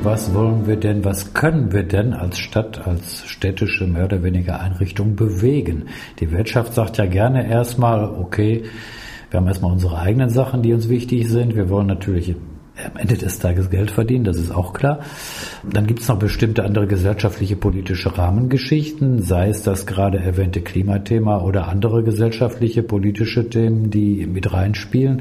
Was 0.02 0.32
wollen 0.32 0.66
wir 0.66 0.76
denn, 0.76 1.04
was 1.04 1.34
können 1.34 1.72
wir 1.72 1.82
denn 1.82 2.14
als 2.14 2.38
Stadt, 2.38 2.86
als 2.86 3.26
städtische 3.26 3.86
mehr 3.86 4.06
oder 4.06 4.22
weniger 4.22 4.58
Einrichtung 4.58 5.14
bewegen? 5.14 5.88
Die 6.20 6.32
Wirtschaft 6.32 6.72
sagt 6.72 6.96
ja 6.96 7.04
gerne 7.04 7.46
erstmal, 7.46 8.04
okay, 8.04 8.64
wir 9.30 9.38
haben 9.38 9.46
erstmal 9.46 9.72
unsere 9.72 9.98
eigenen 9.98 10.30
Sachen, 10.30 10.62
die 10.62 10.72
uns 10.72 10.88
wichtig 10.88 11.28
sind. 11.28 11.54
Wir 11.54 11.68
wollen 11.68 11.86
natürlich 11.86 12.34
am 12.82 12.96
Ende 12.96 13.18
des 13.18 13.40
Tages 13.40 13.68
Geld 13.68 13.90
verdienen, 13.90 14.24
das 14.24 14.38
ist 14.38 14.50
auch 14.50 14.72
klar. 14.72 15.00
Dann 15.70 15.86
gibt 15.86 16.00
es 16.00 16.08
noch 16.08 16.18
bestimmte 16.18 16.64
andere 16.64 16.86
gesellschaftliche 16.86 17.56
politische 17.56 18.16
Rahmengeschichten, 18.16 19.20
sei 19.22 19.50
es 19.50 19.62
das 19.62 19.84
gerade 19.84 20.18
erwähnte 20.18 20.62
Klimathema 20.62 21.42
oder 21.42 21.68
andere 21.68 22.02
gesellschaftliche 22.02 22.82
politische 22.82 23.50
Themen, 23.50 23.90
die 23.90 24.26
mit 24.26 24.50
reinspielen. 24.50 25.20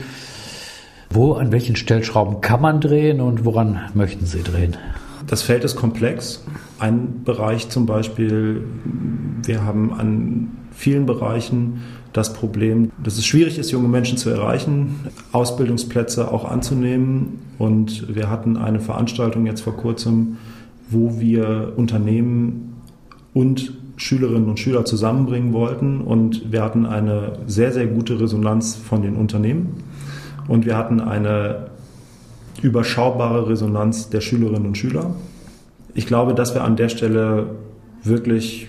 Wo, 1.12 1.34
an 1.34 1.52
welchen 1.52 1.76
Stellschrauben 1.76 2.40
kann 2.42 2.62
man 2.62 2.82
drehen 2.82 3.20
und 3.20 3.44
woran 3.44 3.80
möchten 3.96 4.28
Sie 4.28 4.44
drehen? 4.44 4.78
Das 5.26 5.42
Feld 5.42 5.64
ist 5.64 5.76
komplex. 5.76 6.46
Ein 6.78 7.24
Bereich 7.24 7.70
zum 7.70 7.88
Beispiel, 7.88 8.64
wir 9.44 9.64
haben 9.64 9.92
an 9.94 10.52
vielen 10.72 11.08
Bereichen 11.08 11.82
das 12.14 12.34
Problem, 12.34 12.92
dass 13.04 13.18
es 13.18 13.26
schwierig 13.26 13.58
ist, 13.58 13.72
junge 13.72 13.88
Menschen 13.88 14.20
zu 14.20 14.30
erreichen, 14.30 15.00
Ausbildungsplätze 15.32 16.32
auch 16.32 16.46
anzunehmen. 16.46 17.40
Und 17.58 18.16
wir 18.16 18.30
hatten 18.30 18.56
eine 18.56 18.80
Veranstaltung 18.80 19.48
jetzt 19.48 19.62
vor 19.62 19.78
kurzem, 19.78 20.38
wo 20.92 21.20
wir 21.20 21.74
Unternehmen 21.76 22.76
und 23.34 23.74
Schülerinnen 23.98 24.48
und 24.48 24.60
Schüler 24.60 24.86
zusammenbringen 24.86 25.54
wollten. 25.54 26.02
Und 26.02 26.52
wir 26.52 26.64
hatten 26.64 26.86
eine 26.86 27.40
sehr, 27.48 27.72
sehr 27.72 27.88
gute 27.88 28.20
Resonanz 28.20 28.76
von 28.76 29.02
den 29.02 29.16
Unternehmen 29.16 29.84
und 30.50 30.66
wir 30.66 30.76
hatten 30.76 31.00
eine 31.00 31.68
überschaubare 32.62 33.48
Resonanz 33.48 34.10
der 34.10 34.20
Schülerinnen 34.20 34.66
und 34.66 34.78
Schüler. 34.78 35.16
Ich 35.94 36.08
glaube, 36.08 36.34
dass 36.34 36.54
wir 36.56 36.64
an 36.64 36.76
der 36.76 36.90
Stelle 36.90 37.56
wirklich 38.04 38.68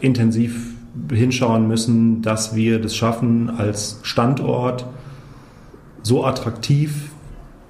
intensiv 0.00 0.74
hinschauen 1.10 1.68
müssen, 1.68 2.22
dass 2.22 2.54
wir 2.54 2.80
das 2.80 2.94
schaffen, 2.94 3.50
als 3.50 4.00
Standort 4.02 4.86
so 6.02 6.24
attraktiv 6.24 7.10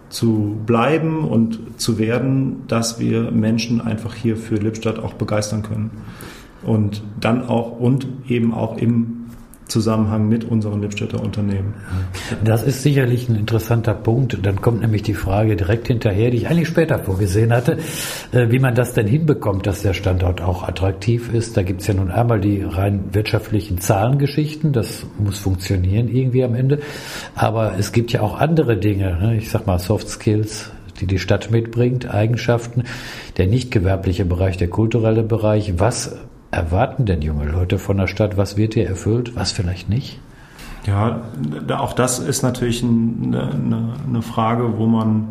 zu 0.08 0.56
bleiben 0.64 1.24
und 1.24 1.60
zu 1.76 1.98
werden, 1.98 2.62
dass 2.68 2.98
wir 2.98 3.30
Menschen 3.30 3.80
einfach 3.80 4.14
hier 4.14 4.36
für 4.36 4.56
Lippstadt 4.56 4.98
auch 4.98 5.14
begeistern 5.14 5.62
können. 5.62 5.90
Und 6.62 7.02
dann 7.20 7.46
auch 7.46 7.78
und 7.78 8.06
eben 8.28 8.54
auch 8.54 8.78
im 8.78 9.26
Zusammenhang 9.66 10.28
mit 10.28 10.44
unseren 10.44 10.82
Lippstädter 10.82 11.22
Unternehmen. 11.22 11.74
Das 12.44 12.62
ist 12.62 12.82
sicherlich 12.82 13.28
ein 13.28 13.36
interessanter 13.36 13.94
Punkt. 13.94 14.38
Dann 14.42 14.60
kommt 14.60 14.82
nämlich 14.82 15.02
die 15.02 15.14
Frage 15.14 15.56
direkt 15.56 15.86
hinterher, 15.86 16.30
die 16.30 16.38
ich 16.38 16.48
eigentlich 16.48 16.68
später 16.68 16.98
vorgesehen 16.98 17.52
hatte, 17.52 17.78
äh, 18.32 18.50
wie 18.50 18.58
man 18.58 18.74
das 18.74 18.92
denn 18.92 19.06
hinbekommt, 19.06 19.66
dass 19.66 19.82
der 19.82 19.94
Standort 19.94 20.42
auch 20.42 20.68
attraktiv 20.68 21.32
ist. 21.32 21.56
Da 21.56 21.62
gibt 21.62 21.80
es 21.80 21.86
ja 21.86 21.94
nun 21.94 22.10
einmal 22.10 22.40
die 22.40 22.62
rein 22.62 23.04
wirtschaftlichen 23.12 23.78
Zahlengeschichten, 23.78 24.72
das 24.72 25.06
muss 25.18 25.38
funktionieren 25.38 26.08
irgendwie 26.08 26.44
am 26.44 26.54
Ende. 26.54 26.80
Aber 27.34 27.74
es 27.78 27.92
gibt 27.92 28.12
ja 28.12 28.20
auch 28.20 28.38
andere 28.38 28.76
Dinge, 28.76 29.18
ne? 29.20 29.36
ich 29.36 29.50
sag 29.50 29.66
mal 29.66 29.78
Soft 29.78 30.08
Skills, 30.08 30.70
die 31.00 31.06
die 31.06 31.18
Stadt 31.18 31.50
mitbringt, 31.50 32.12
Eigenschaften, 32.12 32.84
der 33.36 33.46
nicht 33.46 33.70
gewerbliche 33.70 34.24
Bereich, 34.24 34.56
der 34.56 34.68
kulturelle 34.68 35.22
Bereich. 35.22 35.74
Was 35.78 36.16
erwarten 36.54 37.04
denn 37.04 37.20
junge 37.22 37.46
Leute 37.46 37.78
von 37.78 37.96
der 37.96 38.06
Stadt? 38.06 38.36
Was 38.36 38.56
wird 38.56 38.74
hier 38.74 38.86
erfüllt, 38.88 39.34
was 39.36 39.52
vielleicht 39.52 39.88
nicht? 39.88 40.20
Ja, 40.86 41.22
auch 41.78 41.94
das 41.94 42.18
ist 42.18 42.42
natürlich 42.42 42.82
eine, 42.82 43.94
eine, 44.06 44.22
Frage, 44.22 44.76
wo 44.76 44.86
man, 44.86 45.28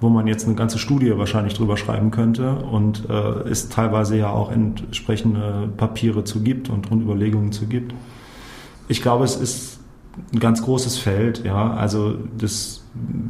wo 0.00 0.10
man 0.10 0.26
jetzt 0.26 0.46
eine 0.46 0.54
ganze 0.54 0.78
Studie 0.78 1.16
wahrscheinlich 1.16 1.54
drüber 1.54 1.78
schreiben 1.78 2.10
könnte 2.10 2.56
und 2.56 3.08
äh, 3.08 3.48
es 3.48 3.70
teilweise 3.70 4.18
ja 4.18 4.28
auch 4.28 4.52
entsprechende 4.52 5.70
Papiere 5.76 6.24
zu 6.24 6.42
gibt 6.42 6.68
und, 6.68 6.90
und 6.90 7.00
Überlegungen 7.00 7.50
zu 7.50 7.66
gibt. 7.66 7.94
Ich 8.88 9.00
glaube, 9.00 9.24
es 9.24 9.36
ist 9.36 9.80
ein 10.34 10.40
ganz 10.40 10.62
großes 10.62 10.98
Feld, 10.98 11.44
ja. 11.44 11.72
Also 11.72 12.16
das 12.36 12.82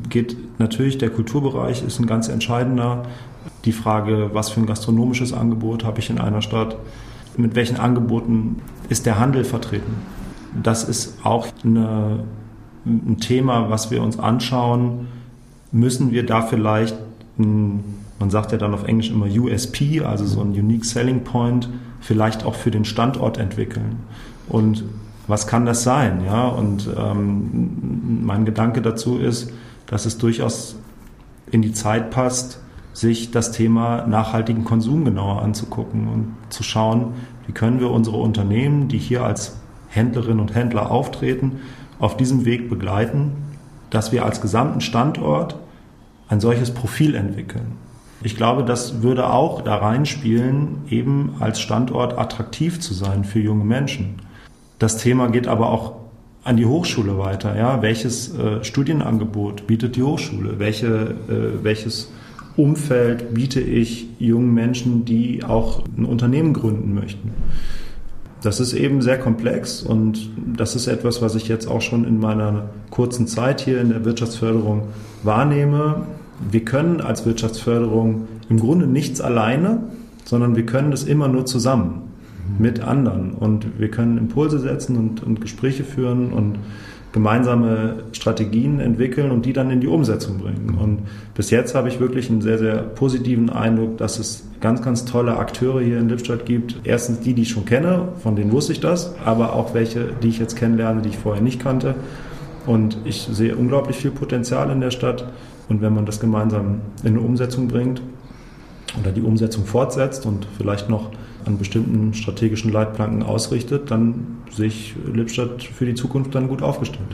geht 0.09 0.37
natürlich, 0.59 0.99
der 0.99 1.11
Kulturbereich 1.11 1.85
ist 1.85 2.01
ein 2.01 2.07
ganz 2.07 2.29
entscheidender. 2.29 3.05
Die 3.65 3.73
Frage, 3.73 4.31
was 4.33 4.51
für 4.51 4.61
ein 4.61 4.67
gastronomisches 4.67 5.33
Angebot 5.33 5.85
habe 5.85 6.01
ich 6.01 6.11
in 6.11 6.19
einer 6.19 6.43
Stadt? 6.43 6.77
Mit 7.41 7.55
welchen 7.55 7.77
Angeboten 7.77 8.57
ist 8.89 9.07
der 9.07 9.19
Handel 9.19 9.45
vertreten. 9.45 9.95
Das 10.63 10.85
ist 10.85 11.25
auch 11.25 11.49
eine, 11.65 12.25
ein 12.85 13.19
Thema, 13.21 13.71
was 13.71 13.91
wir 13.91 14.03
uns 14.03 14.19
anschauen. 14.19 15.09
Müssen 15.73 16.11
wir 16.11 16.27
da 16.27 16.43
vielleicht, 16.43 16.97
ein, 17.39 17.85
man 18.19 18.31
sagt 18.31 18.53
ja 18.53 18.59
dann 18.59 18.75
auf 18.75 18.85
Englisch 18.85 19.11
immer 19.11 19.27
USP, 19.27 20.01
also 20.01 20.27
so 20.27 20.41
ein 20.41 20.51
Unique 20.51 20.85
Selling 20.85 21.23
Point, 21.23 21.69
vielleicht 22.01 22.45
auch 22.45 22.55
für 22.55 22.71
den 22.71 22.85
Standort 22.85 23.39
entwickeln? 23.39 24.01
Und 24.49 24.85
was 25.29 25.47
kann 25.47 25.65
das 25.65 25.85
sein? 25.85 26.25
Ja, 26.25 26.49
und 26.49 26.89
ähm, 26.99 28.25
mein 28.25 28.45
Gedanke 28.45 28.83
dazu 28.83 29.19
ist, 29.19 29.53
dass 29.87 30.07
es 30.07 30.19
durchaus 30.19 30.77
in 31.51 31.63
die 31.63 31.73
Zeit 31.73 32.11
passt, 32.11 32.61
sich 33.01 33.31
das 33.31 33.51
Thema 33.51 34.07
nachhaltigen 34.07 34.65
Konsum 34.65 35.07
genauer 35.07 35.41
anzugucken 35.41 36.07
und 36.07 36.37
zu 36.51 36.63
schauen, 36.63 37.15
wie 37.47 37.53
können 37.53 37.81
wir 37.81 37.91
unsere 37.91 38.19
Unternehmen, 38.19 38.89
die 38.89 38.99
hier 38.99 39.25
als 39.25 39.57
Händlerinnen 39.89 40.39
und 40.39 40.55
Händler 40.55 40.91
auftreten, 40.91 41.61
auf 41.99 42.19
diesem 42.19 42.45
Weg 42.45 42.69
begleiten, 42.69 43.33
dass 43.89 44.13
wir 44.13 44.25
als 44.25 44.43
gesamten 44.43 44.83
Standort 44.83 45.57
ein 46.29 46.41
solches 46.41 46.73
Profil 46.73 47.15
entwickeln. 47.15 47.73
Ich 48.23 48.37
glaube, 48.37 48.65
das 48.65 49.03
würde 49.03 49.31
auch 49.31 49.63
da 49.63 49.77
reinspielen, 49.77 50.83
eben 50.91 51.37
als 51.41 51.59
Standort 51.59 52.19
attraktiv 52.19 52.81
zu 52.81 52.93
sein 52.93 53.25
für 53.25 53.41
junge 53.41 53.65
Menschen. 53.65 54.17
Das 54.79 54.99
Thema 54.99 55.29
geht 55.29 55.49
aber 55.49 55.71
auch 55.71 55.95
an 56.45 56.59
die 56.59 56.67
Hochschule 56.67 57.19
weiter. 57.19 57.57
Ja? 57.57 57.81
Welches 57.81 58.35
äh, 58.37 58.63
Studienangebot 58.63 59.67
bietet 59.67 59.97
die 59.97 60.03
Hochschule? 60.03 60.59
Welche, 60.59 61.15
äh, 61.29 61.65
welches 61.65 62.11
Umfeld 62.61 63.33
biete 63.33 63.61
ich 63.61 64.09
jungen 64.19 64.53
Menschen, 64.53 65.05
die 65.05 65.43
auch 65.45 65.83
ein 65.97 66.05
Unternehmen 66.05 66.53
gründen 66.53 66.95
möchten. 66.95 67.31
Das 68.43 68.61
ist 68.61 68.73
eben 68.73 69.03
sehr 69.03 69.19
komplex 69.19 69.83
und 69.83 70.31
das 70.57 70.77
ist 70.77 70.87
etwas, 70.87 71.21
was 71.21 71.35
ich 71.35 71.49
jetzt 71.49 71.67
auch 71.67 71.81
schon 71.81 72.05
in 72.05 72.21
meiner 72.21 72.71
kurzen 72.91 73.27
Zeit 73.27 73.61
hier 73.61 73.81
in 73.81 73.91
der 73.91 74.05
Wirtschaftsförderung 74.05 74.89
wahrnehme. 75.23 76.07
Wir 76.51 76.65
können 76.65 77.01
als 77.01 77.27
Wirtschaftsförderung 77.27 78.29
im 78.49 78.59
Grunde 78.59 78.87
nichts 78.87 79.21
alleine, 79.21 79.83
sondern 80.25 80.57
wir 80.57 80.65
können 80.65 80.91
das 80.91 81.05
immer 81.05 81.29
nur 81.29 81.47
zusammen 81.47 82.03
mit 82.59 82.81
anderen 82.81 83.33
und 83.33 83.79
wir 83.79 83.91
können 83.91 84.19
Impulse 84.19 84.59
setzen 84.59 84.97
und, 84.97 85.23
und 85.23 85.41
Gespräche 85.41 85.85
führen 85.85 86.33
und 86.33 86.59
gemeinsame 87.13 88.05
Strategien 88.13 88.79
entwickeln 88.79 89.31
und 89.31 89.45
die 89.45 89.53
dann 89.53 89.71
in 89.71 89.81
die 89.81 89.89
Umsetzung 89.89 90.39
bringen. 90.39 90.79
Und 90.81 91.01
bis 91.35 91.51
jetzt 91.51 91.75
habe 91.75 91.89
ich 91.89 91.99
wirklich 91.99 92.31
einen 92.31 92.41
sehr, 92.41 92.59
sehr 92.59 92.79
positiven 92.79 93.51
Eindruck, 93.51 93.99
dass 93.99 94.19
es 94.19 94.49
ganz, 94.61 94.81
ganz 94.83 95.05
tolle 95.05 95.37
Akteure 95.37 95.81
hier 95.81 95.99
in 95.99 96.09
Lippstadt 96.09 96.47
gibt. 96.47 96.77
Erstens 96.85 97.21
die, 97.21 97.35
die 97.35 97.43
ich 97.43 97.51
schon 97.51 97.65
kenne, 97.65 98.09
von 98.23 98.37
denen 98.37 98.53
wusste 98.53 98.73
ich 98.73 98.81
das, 98.81 99.15
aber 99.25 99.55
auch 99.55 99.75
welche, 99.75 100.09
die 100.23 100.29
ich 100.29 100.39
jetzt 100.39 100.57
kennenlerne, 100.57 101.03
die 101.03 101.09
ich 101.09 101.19
vorher 101.19 101.43
nicht 101.43 101.61
kannte. 101.61 101.97
Und 102.67 102.99
ich 103.05 103.29
sehe 103.33 103.57
unglaublich 103.57 103.97
viel 103.97 104.11
Potenzial 104.11 104.71
in 104.71 104.81
der 104.81 104.91
Stadt. 104.91 105.33
Und 105.69 105.83
wenn 105.83 105.95
man 105.95 106.07
das 106.07 106.21
gemeinsam 106.21 106.81
in 107.03 107.09
eine 107.09 107.21
Umsetzung 107.21 107.69
bringt 107.69 108.03
oder 109.01 109.13
die 109.13 109.23
Umsetzung 109.23 109.65
fortsetzt 109.65 110.27
und 110.27 110.47
vielleicht 110.57 110.89
noch 110.89 111.11
an 111.47 111.59
bestimmten 111.59 112.15
strategischen 112.15 112.73
Leitplanken 112.73 113.23
ausrichtet, 113.23 113.91
dann 113.91 114.39
sehe 114.51 114.67
ich 114.67 114.95
Lippstadt 115.13 115.63
für 115.63 115.87
die 115.87 115.95
Zukunft 115.95 116.35
dann 116.35 116.49
gut 116.49 116.63
aufgestellt. 116.63 117.09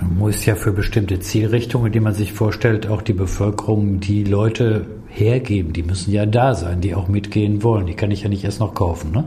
Man 0.00 0.18
muss 0.18 0.44
ja 0.46 0.56
für 0.56 0.72
bestimmte 0.72 1.20
Zielrichtungen, 1.20 1.92
die 1.92 2.00
man 2.00 2.14
sich 2.14 2.32
vorstellt, 2.32 2.88
auch 2.88 3.02
die 3.02 3.12
Bevölkerung, 3.12 4.00
die 4.00 4.24
Leute 4.24 4.86
hergeben. 5.08 5.72
Die 5.72 5.82
müssen 5.82 6.10
ja 6.10 6.26
da 6.26 6.54
sein, 6.54 6.80
die 6.80 6.94
auch 6.94 7.08
mitgehen 7.08 7.62
wollen. 7.62 7.86
Die 7.86 7.94
kann 7.94 8.10
ich 8.10 8.22
ja 8.22 8.28
nicht 8.28 8.44
erst 8.44 8.60
noch 8.60 8.74
kaufen. 8.74 9.12
Ne? 9.12 9.26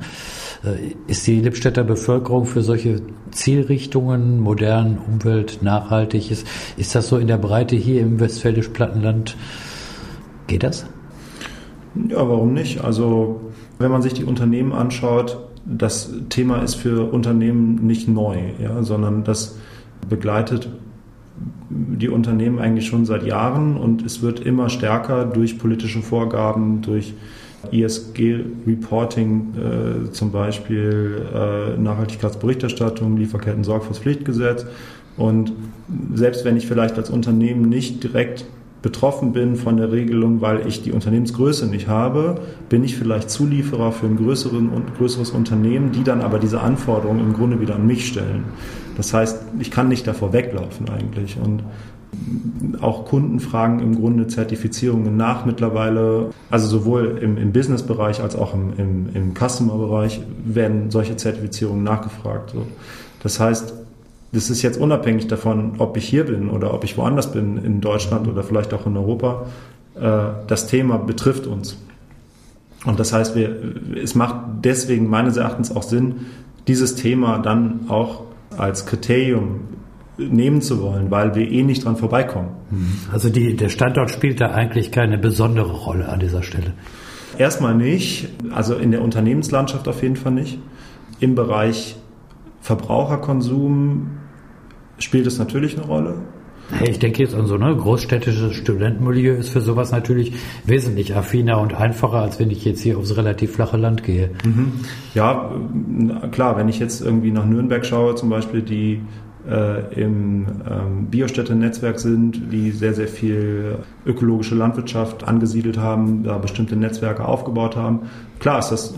Äh, 0.63 1.11
ist 1.11 1.25
die 1.27 1.39
Lippstädter 1.39 1.83
Bevölkerung 1.83 2.45
für 2.45 2.61
solche 2.61 3.01
Zielrichtungen, 3.31 4.39
modern, 4.39 4.97
Umwelt, 4.97 5.59
nachhaltig, 5.61 6.31
ist, 6.31 6.47
ist 6.77 6.95
das 6.95 7.07
so 7.07 7.17
in 7.17 7.27
der 7.27 7.37
Breite 7.37 7.75
hier 7.75 8.01
im 8.01 8.19
westfälisch 8.19 8.69
Plattenland? 8.69 9.37
Geht 10.47 10.63
das? 10.63 10.85
Ja, 12.09 12.17
warum 12.17 12.53
nicht? 12.53 12.83
Also, 12.83 13.41
wenn 13.79 13.91
man 13.91 14.01
sich 14.01 14.13
die 14.13 14.23
Unternehmen 14.23 14.73
anschaut, 14.73 15.37
das 15.65 16.13
Thema 16.29 16.61
ist 16.61 16.75
für 16.75 17.11
Unternehmen 17.11 17.85
nicht 17.87 18.07
neu, 18.07 18.37
ja, 18.61 18.83
sondern 18.83 19.23
das 19.23 19.57
begleitet 20.07 20.69
die 21.69 22.09
Unternehmen 22.09 22.59
eigentlich 22.59 22.87
schon 22.87 23.05
seit 23.05 23.23
Jahren 23.23 23.75
und 23.75 24.05
es 24.05 24.21
wird 24.21 24.39
immer 24.39 24.69
stärker 24.69 25.25
durch 25.25 25.57
politische 25.57 26.01
Vorgaben, 26.01 26.81
durch 26.81 27.13
ESG-Reporting 27.71 29.53
äh, 29.55 30.11
zum 30.11 30.31
Beispiel, 30.31 31.25
äh, 31.33 31.77
Nachhaltigkeitsberichterstattung, 31.77 33.17
Lieferketten-Sorgfaltspflichtgesetz. 33.17 34.67
Und 35.17 35.53
selbst 36.13 36.45
wenn 36.45 36.57
ich 36.57 36.67
vielleicht 36.67 36.97
als 36.97 37.09
Unternehmen 37.09 37.67
nicht 37.67 38.03
direkt 38.03 38.45
betroffen 38.85 39.33
bin 39.33 39.55
von 39.55 39.77
der 39.77 39.91
Regelung, 39.91 40.41
weil 40.41 40.67
ich 40.67 40.83
die 40.83 40.91
Unternehmensgröße 40.91 41.65
nicht 41.65 41.87
habe, 41.87 42.35
bin 42.69 42.83
ich 42.83 42.95
vielleicht 42.95 43.31
Zulieferer 43.31 43.91
für 43.91 44.05
ein 44.05 44.15
größeren, 44.15 44.69
größeres 44.99 45.31
Unternehmen, 45.31 45.91
die 45.91 46.03
dann 46.03 46.21
aber 46.21 46.37
diese 46.37 46.61
Anforderungen 46.61 47.21
im 47.21 47.33
Grunde 47.33 47.59
wieder 47.59 47.77
an 47.77 47.87
mich 47.87 48.07
stellen. 48.07 48.43
Das 48.95 49.11
heißt, 49.11 49.41
ich 49.57 49.71
kann 49.71 49.87
nicht 49.87 50.05
davor 50.05 50.33
weglaufen 50.33 50.87
eigentlich. 50.87 51.35
Und 51.43 51.63
auch 52.79 53.05
Kunden 53.05 53.39
fragen 53.39 53.79
im 53.79 53.95
Grunde 53.95 54.27
Zertifizierungen 54.27 55.17
nach 55.17 55.47
mittlerweile. 55.47 56.29
Also 56.51 56.67
sowohl 56.67 57.17
im, 57.19 57.37
im 57.37 57.53
Business-Bereich 57.53 58.21
als 58.21 58.35
auch 58.35 58.53
im, 58.53 58.73
im, 58.77 59.09
im 59.15 59.33
Customer-Bereich 59.33 60.21
werden 60.45 60.91
solche 60.91 61.15
Zertifizierungen 61.15 61.83
nachgefragt. 61.83 62.53
Das 63.23 63.39
heißt, 63.39 63.73
das 64.35 64.49
ist 64.49 64.61
jetzt 64.61 64.77
unabhängig 64.77 65.27
davon, 65.27 65.75
ob 65.77 65.95
ich 65.95 66.05
hier 66.07 66.25
bin 66.25 66.49
oder 66.49 66.73
ob 66.73 66.83
ich 66.83 66.97
woanders 66.97 67.31
bin, 67.31 67.57
in 67.57 67.79
Deutschland 67.79 68.27
oder 68.27 68.43
vielleicht 68.43 68.73
auch 68.73 68.85
in 68.85 68.97
Europa. 68.97 69.45
Äh, 69.95 70.45
das 70.47 70.67
Thema 70.67 70.97
betrifft 70.97 71.47
uns. 71.47 71.77
Und 72.85 72.99
das 72.99 73.13
heißt, 73.13 73.35
wir, 73.35 73.55
es 73.95 74.13
macht 74.13 74.35
deswegen 74.63 75.09
meines 75.09 75.37
Erachtens 75.37 75.75
auch 75.75 75.83
Sinn, 75.83 76.27
dieses 76.67 76.95
Thema 76.95 77.39
dann 77.39 77.85
auch 77.87 78.23
als 78.57 78.85
Kriterium 78.85 79.61
nehmen 80.17 80.61
zu 80.61 80.81
wollen, 80.81 81.11
weil 81.11 81.35
wir 81.35 81.49
eh 81.49 81.63
nicht 81.63 81.85
dran 81.85 81.95
vorbeikommen. 81.95 82.49
Also 83.11 83.29
die, 83.29 83.55
der 83.55 83.69
Standort 83.69 84.11
spielt 84.11 84.39
da 84.41 84.51
eigentlich 84.51 84.91
keine 84.91 85.17
besondere 85.17 85.71
Rolle 85.71 86.09
an 86.09 86.19
dieser 86.19 86.43
Stelle. 86.43 86.73
Erstmal 87.37 87.75
nicht, 87.75 88.29
also 88.51 88.75
in 88.75 88.91
der 88.91 89.01
Unternehmenslandschaft 89.01 89.87
auf 89.87 90.03
jeden 90.03 90.15
Fall 90.15 90.31
nicht. 90.31 90.59
Im 91.19 91.35
Bereich 91.35 91.97
Verbraucherkonsum 92.61 94.09
spielt 94.97 95.27
es 95.27 95.37
natürlich 95.39 95.77
eine 95.77 95.85
Rolle. 95.85 96.15
Ich 96.83 96.97
denke 96.97 97.21
jetzt 97.21 97.35
an 97.35 97.45
so 97.45 97.55
ein 97.55 97.77
großstädtisches 97.77 98.53
Studentenmilieu 98.55 99.35
ist 99.35 99.49
für 99.49 99.61
sowas 99.61 99.91
natürlich 99.91 100.33
wesentlich 100.65 101.15
affiner 101.15 101.59
und 101.59 101.75
einfacher, 101.75 102.17
als 102.17 102.39
wenn 102.39 102.49
ich 102.49 102.65
jetzt 102.65 102.81
hier 102.81 102.97
aufs 102.97 103.15
relativ 103.15 103.53
flache 103.53 103.77
Land 103.77 104.03
gehe. 104.03 104.31
Mhm. 104.43 104.71
Ja, 105.13 105.51
klar, 106.31 106.57
wenn 106.57 106.67
ich 106.67 106.79
jetzt 106.79 107.01
irgendwie 107.01 107.31
nach 107.31 107.45
Nürnberg 107.45 107.85
schaue, 107.85 108.15
zum 108.15 108.29
Beispiel, 108.29 108.63
die 108.63 109.01
äh, 109.49 110.01
im 110.01 110.45
ähm, 110.69 111.07
Biostädte-Netzwerk 111.11 111.99
sind, 111.99 112.51
die 112.51 112.71
sehr, 112.71 112.93
sehr 112.93 113.07
viel 113.07 113.77
ökologische 114.05 114.55
Landwirtschaft 114.55 115.23
angesiedelt 115.27 115.77
haben, 115.77 116.23
da 116.23 116.37
bestimmte 116.37 116.75
Netzwerke 116.75 117.25
aufgebaut 117.25 117.75
haben. 117.75 118.01
Klar 118.39 118.59
ist 118.59 118.69
das, 118.69 118.93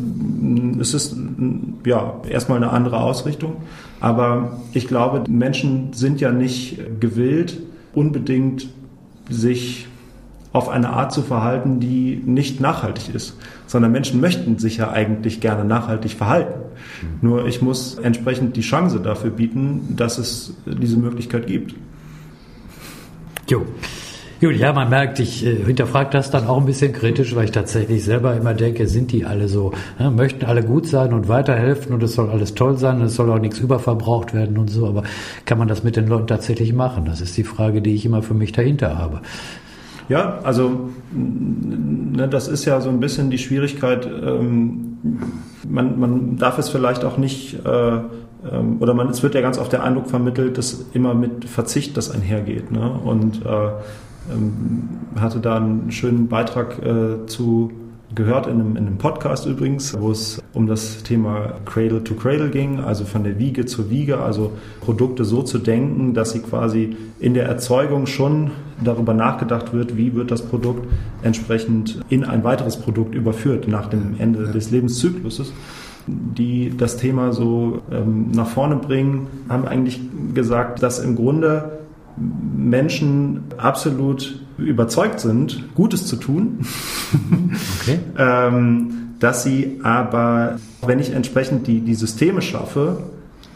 es 0.80 0.94
ist 0.94 1.18
ja 1.86 2.22
erstmal 2.30 2.58
eine 2.58 2.72
andere 2.72 3.00
Ausrichtung, 3.00 3.58
aber 4.00 4.60
ich 4.74 4.88
glaube, 4.88 5.30
Menschen 5.30 5.94
sind 5.94 6.22
ja 6.22 6.32
nicht 6.32 6.80
gewillt, 7.00 7.62
unbedingt 7.94 8.68
sich 9.30 9.88
auf 10.58 10.70
eine 10.70 10.90
Art 10.90 11.14
zu 11.14 11.22
verhalten, 11.22 11.80
die 11.80 12.22
nicht 12.26 12.60
nachhaltig 12.60 13.14
ist, 13.14 13.38
sondern 13.68 13.92
Menschen 13.92 14.20
möchten 14.20 14.58
sich 14.58 14.78
ja 14.78 14.92
eigentlich 14.92 15.40
gerne 15.40 15.64
nachhaltig 15.64 16.14
verhalten. 16.14 16.60
Mhm. 17.02 17.30
Nur 17.30 17.46
ich 17.46 17.62
muss 17.62 17.98
entsprechend 17.98 18.56
die 18.56 18.62
Chance 18.62 19.00
dafür 19.00 19.30
bieten, 19.30 19.96
dass 19.96 20.18
es 20.18 20.54
diese 20.66 20.98
Möglichkeit 20.98 21.48
gibt. 21.48 21.76
Jo. 23.48 23.66
Gut, 24.40 24.56
ja, 24.56 24.72
man 24.72 24.90
merkt, 24.90 25.20
ich 25.20 25.44
äh, 25.44 25.64
hinterfrage 25.66 26.12
das 26.12 26.30
dann 26.30 26.46
auch 26.46 26.60
ein 26.60 26.66
bisschen 26.68 26.94
kritisch, 26.94 27.36
weil 27.36 27.46
ich 27.46 27.52
tatsächlich 27.52 28.04
selber 28.04 28.36
immer 28.36 28.54
denke, 28.54 28.88
sind 28.88 29.12
die 29.12 29.26
alle 29.26 29.48
so, 29.48 29.74
ne, 29.98 30.12
möchten 30.12 30.46
alle 30.46 30.64
gut 30.64 30.86
sein 30.86 31.12
und 31.14 31.28
weiterhelfen 31.28 31.92
und 31.92 32.04
es 32.04 32.14
soll 32.14 32.30
alles 32.30 32.54
toll 32.54 32.78
sein 32.78 32.98
und 33.00 33.08
es 33.08 33.16
soll 33.16 33.32
auch 33.32 33.40
nichts 33.40 33.58
überverbraucht 33.58 34.36
werden 34.36 34.60
und 34.60 34.70
so, 34.70 34.86
aber 34.86 35.04
kann 35.46 35.58
man 35.58 35.68
das 35.68 35.84
mit 35.84 35.96
den 35.96 36.06
Leuten 36.06 36.28
tatsächlich 36.28 36.72
machen? 36.72 37.06
Das 37.06 37.20
ist 37.20 37.36
die 37.36 37.44
Frage, 37.44 37.82
die 37.82 37.96
ich 37.96 38.06
immer 38.06 38.22
für 38.22 38.36
mich 38.36 38.52
dahinter 38.52 39.00
habe. 39.00 39.22
Ja, 40.10 40.40
also 40.44 40.90
ne, 41.12 42.28
das 42.28 42.48
ist 42.48 42.66
ja 42.66 42.80
so 42.80 42.90
ein 42.90 43.00
bisschen 43.00 43.30
die 43.30 43.38
Schwierigkeit. 43.38 44.06
Ähm, 44.06 44.98
man, 45.68 46.00
man 46.00 46.38
darf 46.38 46.58
es 46.58 46.70
vielleicht 46.70 47.04
auch 47.04 47.18
nicht, 47.18 47.66
äh, 47.66 47.70
ähm, 47.70 48.78
oder 48.80 48.94
man, 48.94 49.10
es 49.10 49.22
wird 49.22 49.36
ja 49.36 49.42
ganz 49.42 49.58
oft 49.58 49.72
der 49.72 49.84
Eindruck 49.84 50.08
vermittelt, 50.08 50.58
dass 50.58 50.86
immer 50.94 51.14
mit 51.14 51.46
Verzicht 51.46 51.98
das 51.98 52.10
einhergeht. 52.10 52.72
Ne? 52.72 52.90
Und 52.90 53.46
äh, 53.46 53.70
ähm, 54.32 54.90
hatte 55.20 55.40
da 55.40 55.58
einen 55.58 55.92
schönen 55.92 56.28
Beitrag 56.28 56.82
äh, 56.84 57.26
zu 57.26 57.72
gehört 58.16 58.48
in 58.48 58.54
einem, 58.54 58.78
in 58.78 58.88
einem 58.88 58.98
Podcast 58.98 59.46
übrigens, 59.46 60.00
wo 60.00 60.12
es 60.12 60.42
um 60.54 60.68
das 60.68 61.04
Thema 61.04 61.54
Cradle 61.66 62.04
to 62.04 62.16
Cradle 62.16 62.50
ging, 62.50 62.80
also 62.80 63.04
von 63.04 63.24
der 63.24 63.38
Wiege 63.38 63.66
zur 63.66 63.90
Wiege, 63.90 64.20
also 64.20 64.54
Produkte 64.82 65.26
so 65.26 65.44
zu 65.44 65.58
denken, 65.58 66.14
dass 66.14 66.32
sie 66.32 66.40
quasi 66.40 66.96
in 67.20 67.34
der 67.34 67.46
Erzeugung 67.46 68.06
schon 68.06 68.52
darüber 68.84 69.14
nachgedacht 69.14 69.74
wird, 69.74 69.98
wie 69.98 70.14
wird 70.14 70.32
das 70.32 70.42
Produkt 70.42 70.88
entsprechend 71.22 72.00
in 72.10 72.24
ein 72.24 72.44
weiteres 72.44 72.78
Produkt 72.78 73.14
überführt 73.14 73.68
nach 73.68 73.88
dem 73.88 74.16
Ende 74.20 74.48
des 74.52 74.72
Lebenszykluses 74.72 75.52
die 76.08 76.74
das 76.76 76.98
Thema 76.98 77.34
so 77.34 77.82
ähm, 77.92 78.32
nach 78.32 78.48
vorne 78.48 78.78
bringen, 78.78 79.28
haben 79.50 79.68
eigentlich 79.68 80.00
gesagt, 80.34 80.82
dass 80.82 81.00
im 81.00 81.16
Grunde 81.16 81.80
Menschen 82.18 83.44
absolut 83.58 84.42
überzeugt 84.58 85.20
sind, 85.20 85.76
Gutes 85.76 86.08
zu 86.08 86.16
tun, 86.16 86.60
okay. 87.82 88.00
ähm, 88.18 89.16
dass 89.20 89.44
sie 89.44 89.80
aber, 89.84 90.60
wenn 90.86 91.00
ich 91.00 91.12
entsprechend 91.12 91.68
die, 91.68 91.82
die 91.82 91.96
Systeme 91.96 92.42
schaffe, 92.42 93.04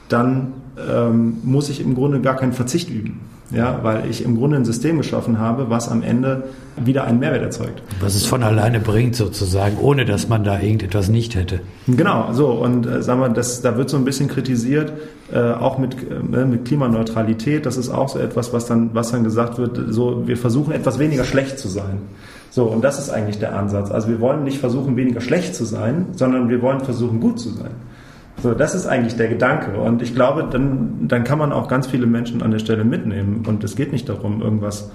dann 0.10 0.54
ähm, 0.78 1.38
muss 1.44 1.70
ich 1.70 1.82
im 1.82 1.96
Grunde 1.96 2.22
gar 2.22 2.36
keinen 2.36 2.54
Verzicht 2.54 2.90
üben. 2.90 3.20
Ja, 3.54 3.80
weil 3.82 4.10
ich 4.10 4.24
im 4.24 4.38
Grunde 4.38 4.58
ein 4.58 4.66
System 4.66 4.98
geschaffen 4.98 5.38
habe, 5.38 5.70
was 5.70 5.90
am 5.90 6.04
Ende 6.04 6.44
wieder 6.78 7.04
einen 7.04 7.20
Mehrwert 7.20 7.42
erzeugt. 7.42 7.82
Was 8.00 8.16
es 8.16 8.26
von 8.26 8.44
alleine 8.44 8.80
bringt 8.80 9.16
sozusagen, 9.16 9.78
ohne 9.78 10.06
dass 10.06 10.30
man 10.30 10.44
da 10.46 10.60
irgendetwas 10.60 11.10
nicht 11.10 11.36
hätte. 11.36 11.60
Genau, 11.86 12.32
so 12.32 12.48
und 12.52 12.86
äh, 12.86 13.04
sagen 13.04 13.20
wir, 13.20 13.30
das, 13.30 13.62
da 13.62 13.76
wird 13.78 13.90
so 13.90 13.98
ein 13.98 14.06
bisschen 14.06 14.30
kritisiert, 14.30 14.94
äh, 15.34 15.40
auch 15.40 15.78
mit, 15.78 15.96
äh, 15.96 16.46
mit 16.46 16.66
Klimaneutralität. 16.66 17.66
Das 17.66 17.76
ist 17.76 17.90
auch 17.90 18.08
so 18.08 18.20
etwas, 18.20 18.54
was 18.54 18.68
dann, 18.68 18.92
was 18.94 19.12
dann 19.12 19.26
gesagt 19.26 19.58
wird. 19.58 19.78
So, 19.90 20.28
wir 20.28 20.38
versuchen 20.38 20.72
etwas 20.72 20.98
weniger 20.98 21.26
schlecht 21.26 21.60
zu 21.60 21.68
sein. 21.68 22.00
So 22.52 22.66
und 22.66 22.84
das 22.84 23.00
ist 23.00 23.10
eigentlich 23.10 23.40
der 23.40 23.58
Ansatz. 23.58 23.92
Also 23.92 24.08
wir 24.08 24.22
wollen 24.22 24.44
nicht 24.46 24.60
versuchen, 24.60 24.96
weniger 24.96 25.22
schlecht 25.22 25.56
zu 25.56 25.66
sein, 25.66 26.08
sondern 26.14 26.50
wir 26.50 26.62
wollen 26.62 26.82
versuchen, 26.82 27.20
gut 27.20 27.40
zu 27.40 27.50
sein. 27.50 27.72
So, 28.44 28.54
das 28.54 28.74
ist 28.74 28.88
eigentlich 28.88 29.16
der 29.16 29.28
Gedanke. 29.28 29.80
Und 29.80 30.02
ich 30.02 30.16
glaube, 30.16 30.48
dann, 30.50 31.08
dann 31.08 31.24
kann 31.24 31.38
man 31.38 31.52
auch 31.52 31.68
ganz 31.68 31.88
viele 31.88 32.08
Menschen 32.08 32.42
an 32.42 32.52
der 32.52 32.60
Stelle 32.60 32.84
mitnehmen. 32.84 33.44
Und 33.48 33.64
es 33.64 33.76
geht 33.76 33.92
nicht 33.92 34.10
darum, 34.10 34.42
irgendwas 34.42 34.92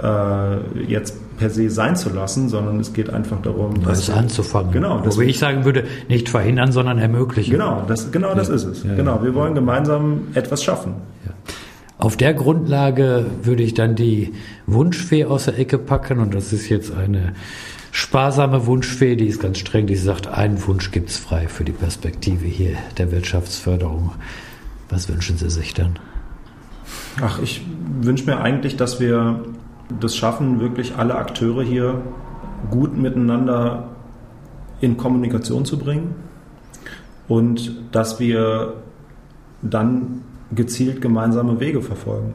äh, 0.00 0.82
jetzt 0.86 1.16
per 1.36 1.50
se 1.50 1.70
sein 1.70 1.96
zu 1.96 2.10
lassen, 2.10 2.48
sondern 2.48 2.80
es 2.80 2.92
geht 2.92 3.10
einfach 3.10 3.40
darum, 3.42 3.82
das 3.84 4.10
anzufangen. 4.10 4.72
Genau. 4.72 5.02
Wo 5.04 5.20
ich 5.20 5.38
sagen 5.38 5.64
würde, 5.64 5.84
nicht 6.08 6.28
verhindern, 6.28 6.72
sondern 6.72 6.98
ermöglichen. 6.98 7.50
Genau, 7.50 7.82
das, 7.86 8.12
genau 8.12 8.34
das 8.34 8.48
ist 8.48 8.64
es. 8.64 8.84
Ja, 8.84 8.94
genau, 8.94 9.22
wir 9.22 9.34
wollen 9.34 9.54
gemeinsam 9.54 10.28
etwas 10.34 10.62
schaffen. 10.62 10.94
Ja. 11.24 11.32
Auf 11.98 12.16
der 12.16 12.34
Grundlage 12.34 13.26
würde 13.42 13.62
ich 13.62 13.74
dann 13.74 13.94
die 13.94 14.32
Wunschfee 14.66 15.24
aus 15.24 15.46
der 15.46 15.58
Ecke 15.58 15.78
packen 15.78 16.18
und 16.18 16.34
das 16.34 16.52
ist 16.52 16.68
jetzt 16.68 16.92
eine 16.94 17.34
sparsame 17.94 18.66
Wunschfee, 18.66 19.14
die 19.14 19.28
ist 19.28 19.40
ganz 19.40 19.58
streng, 19.58 19.86
die 19.86 19.94
sagt, 19.94 20.26
einen 20.26 20.66
Wunsch 20.66 20.90
gibt's 20.90 21.16
frei 21.16 21.46
für 21.46 21.62
die 21.62 21.70
Perspektive 21.70 22.44
hier 22.44 22.76
der 22.98 23.12
Wirtschaftsförderung. 23.12 24.10
Was 24.90 25.08
wünschen 25.08 25.38
Sie 25.38 25.48
sich 25.48 25.74
dann? 25.74 26.00
Ach, 27.22 27.38
ich 27.40 27.64
wünsche 28.00 28.26
mir 28.26 28.40
eigentlich, 28.40 28.76
dass 28.76 28.98
wir 28.98 29.44
das 30.00 30.16
schaffen, 30.16 30.58
wirklich 30.58 30.96
alle 30.96 31.14
Akteure 31.14 31.62
hier 31.62 32.02
gut 32.68 32.96
miteinander 32.96 33.90
in 34.80 34.96
Kommunikation 34.96 35.64
zu 35.64 35.78
bringen 35.78 36.16
und 37.28 37.76
dass 37.92 38.18
wir 38.18 38.74
dann 39.62 40.22
gezielt 40.52 41.00
gemeinsame 41.00 41.60
Wege 41.60 41.80
verfolgen. 41.80 42.34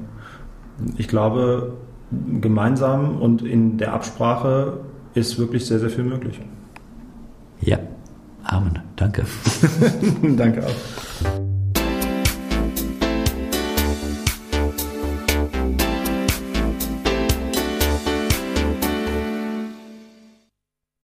Ich 0.95 1.09
glaube, 1.09 1.73
gemeinsam 2.39 3.17
und 3.17 3.41
in 3.41 3.77
der 3.77 3.93
Absprache 3.93 4.79
ist 5.13 5.37
wirklich 5.37 5.65
sehr, 5.65 5.79
sehr 5.79 5.89
viel 5.89 6.03
möglich. 6.03 6.39
Ja, 7.61 7.79
Amen. 8.43 8.79
Danke. 8.95 9.25
Danke 10.23 10.65
auch. 10.65 11.08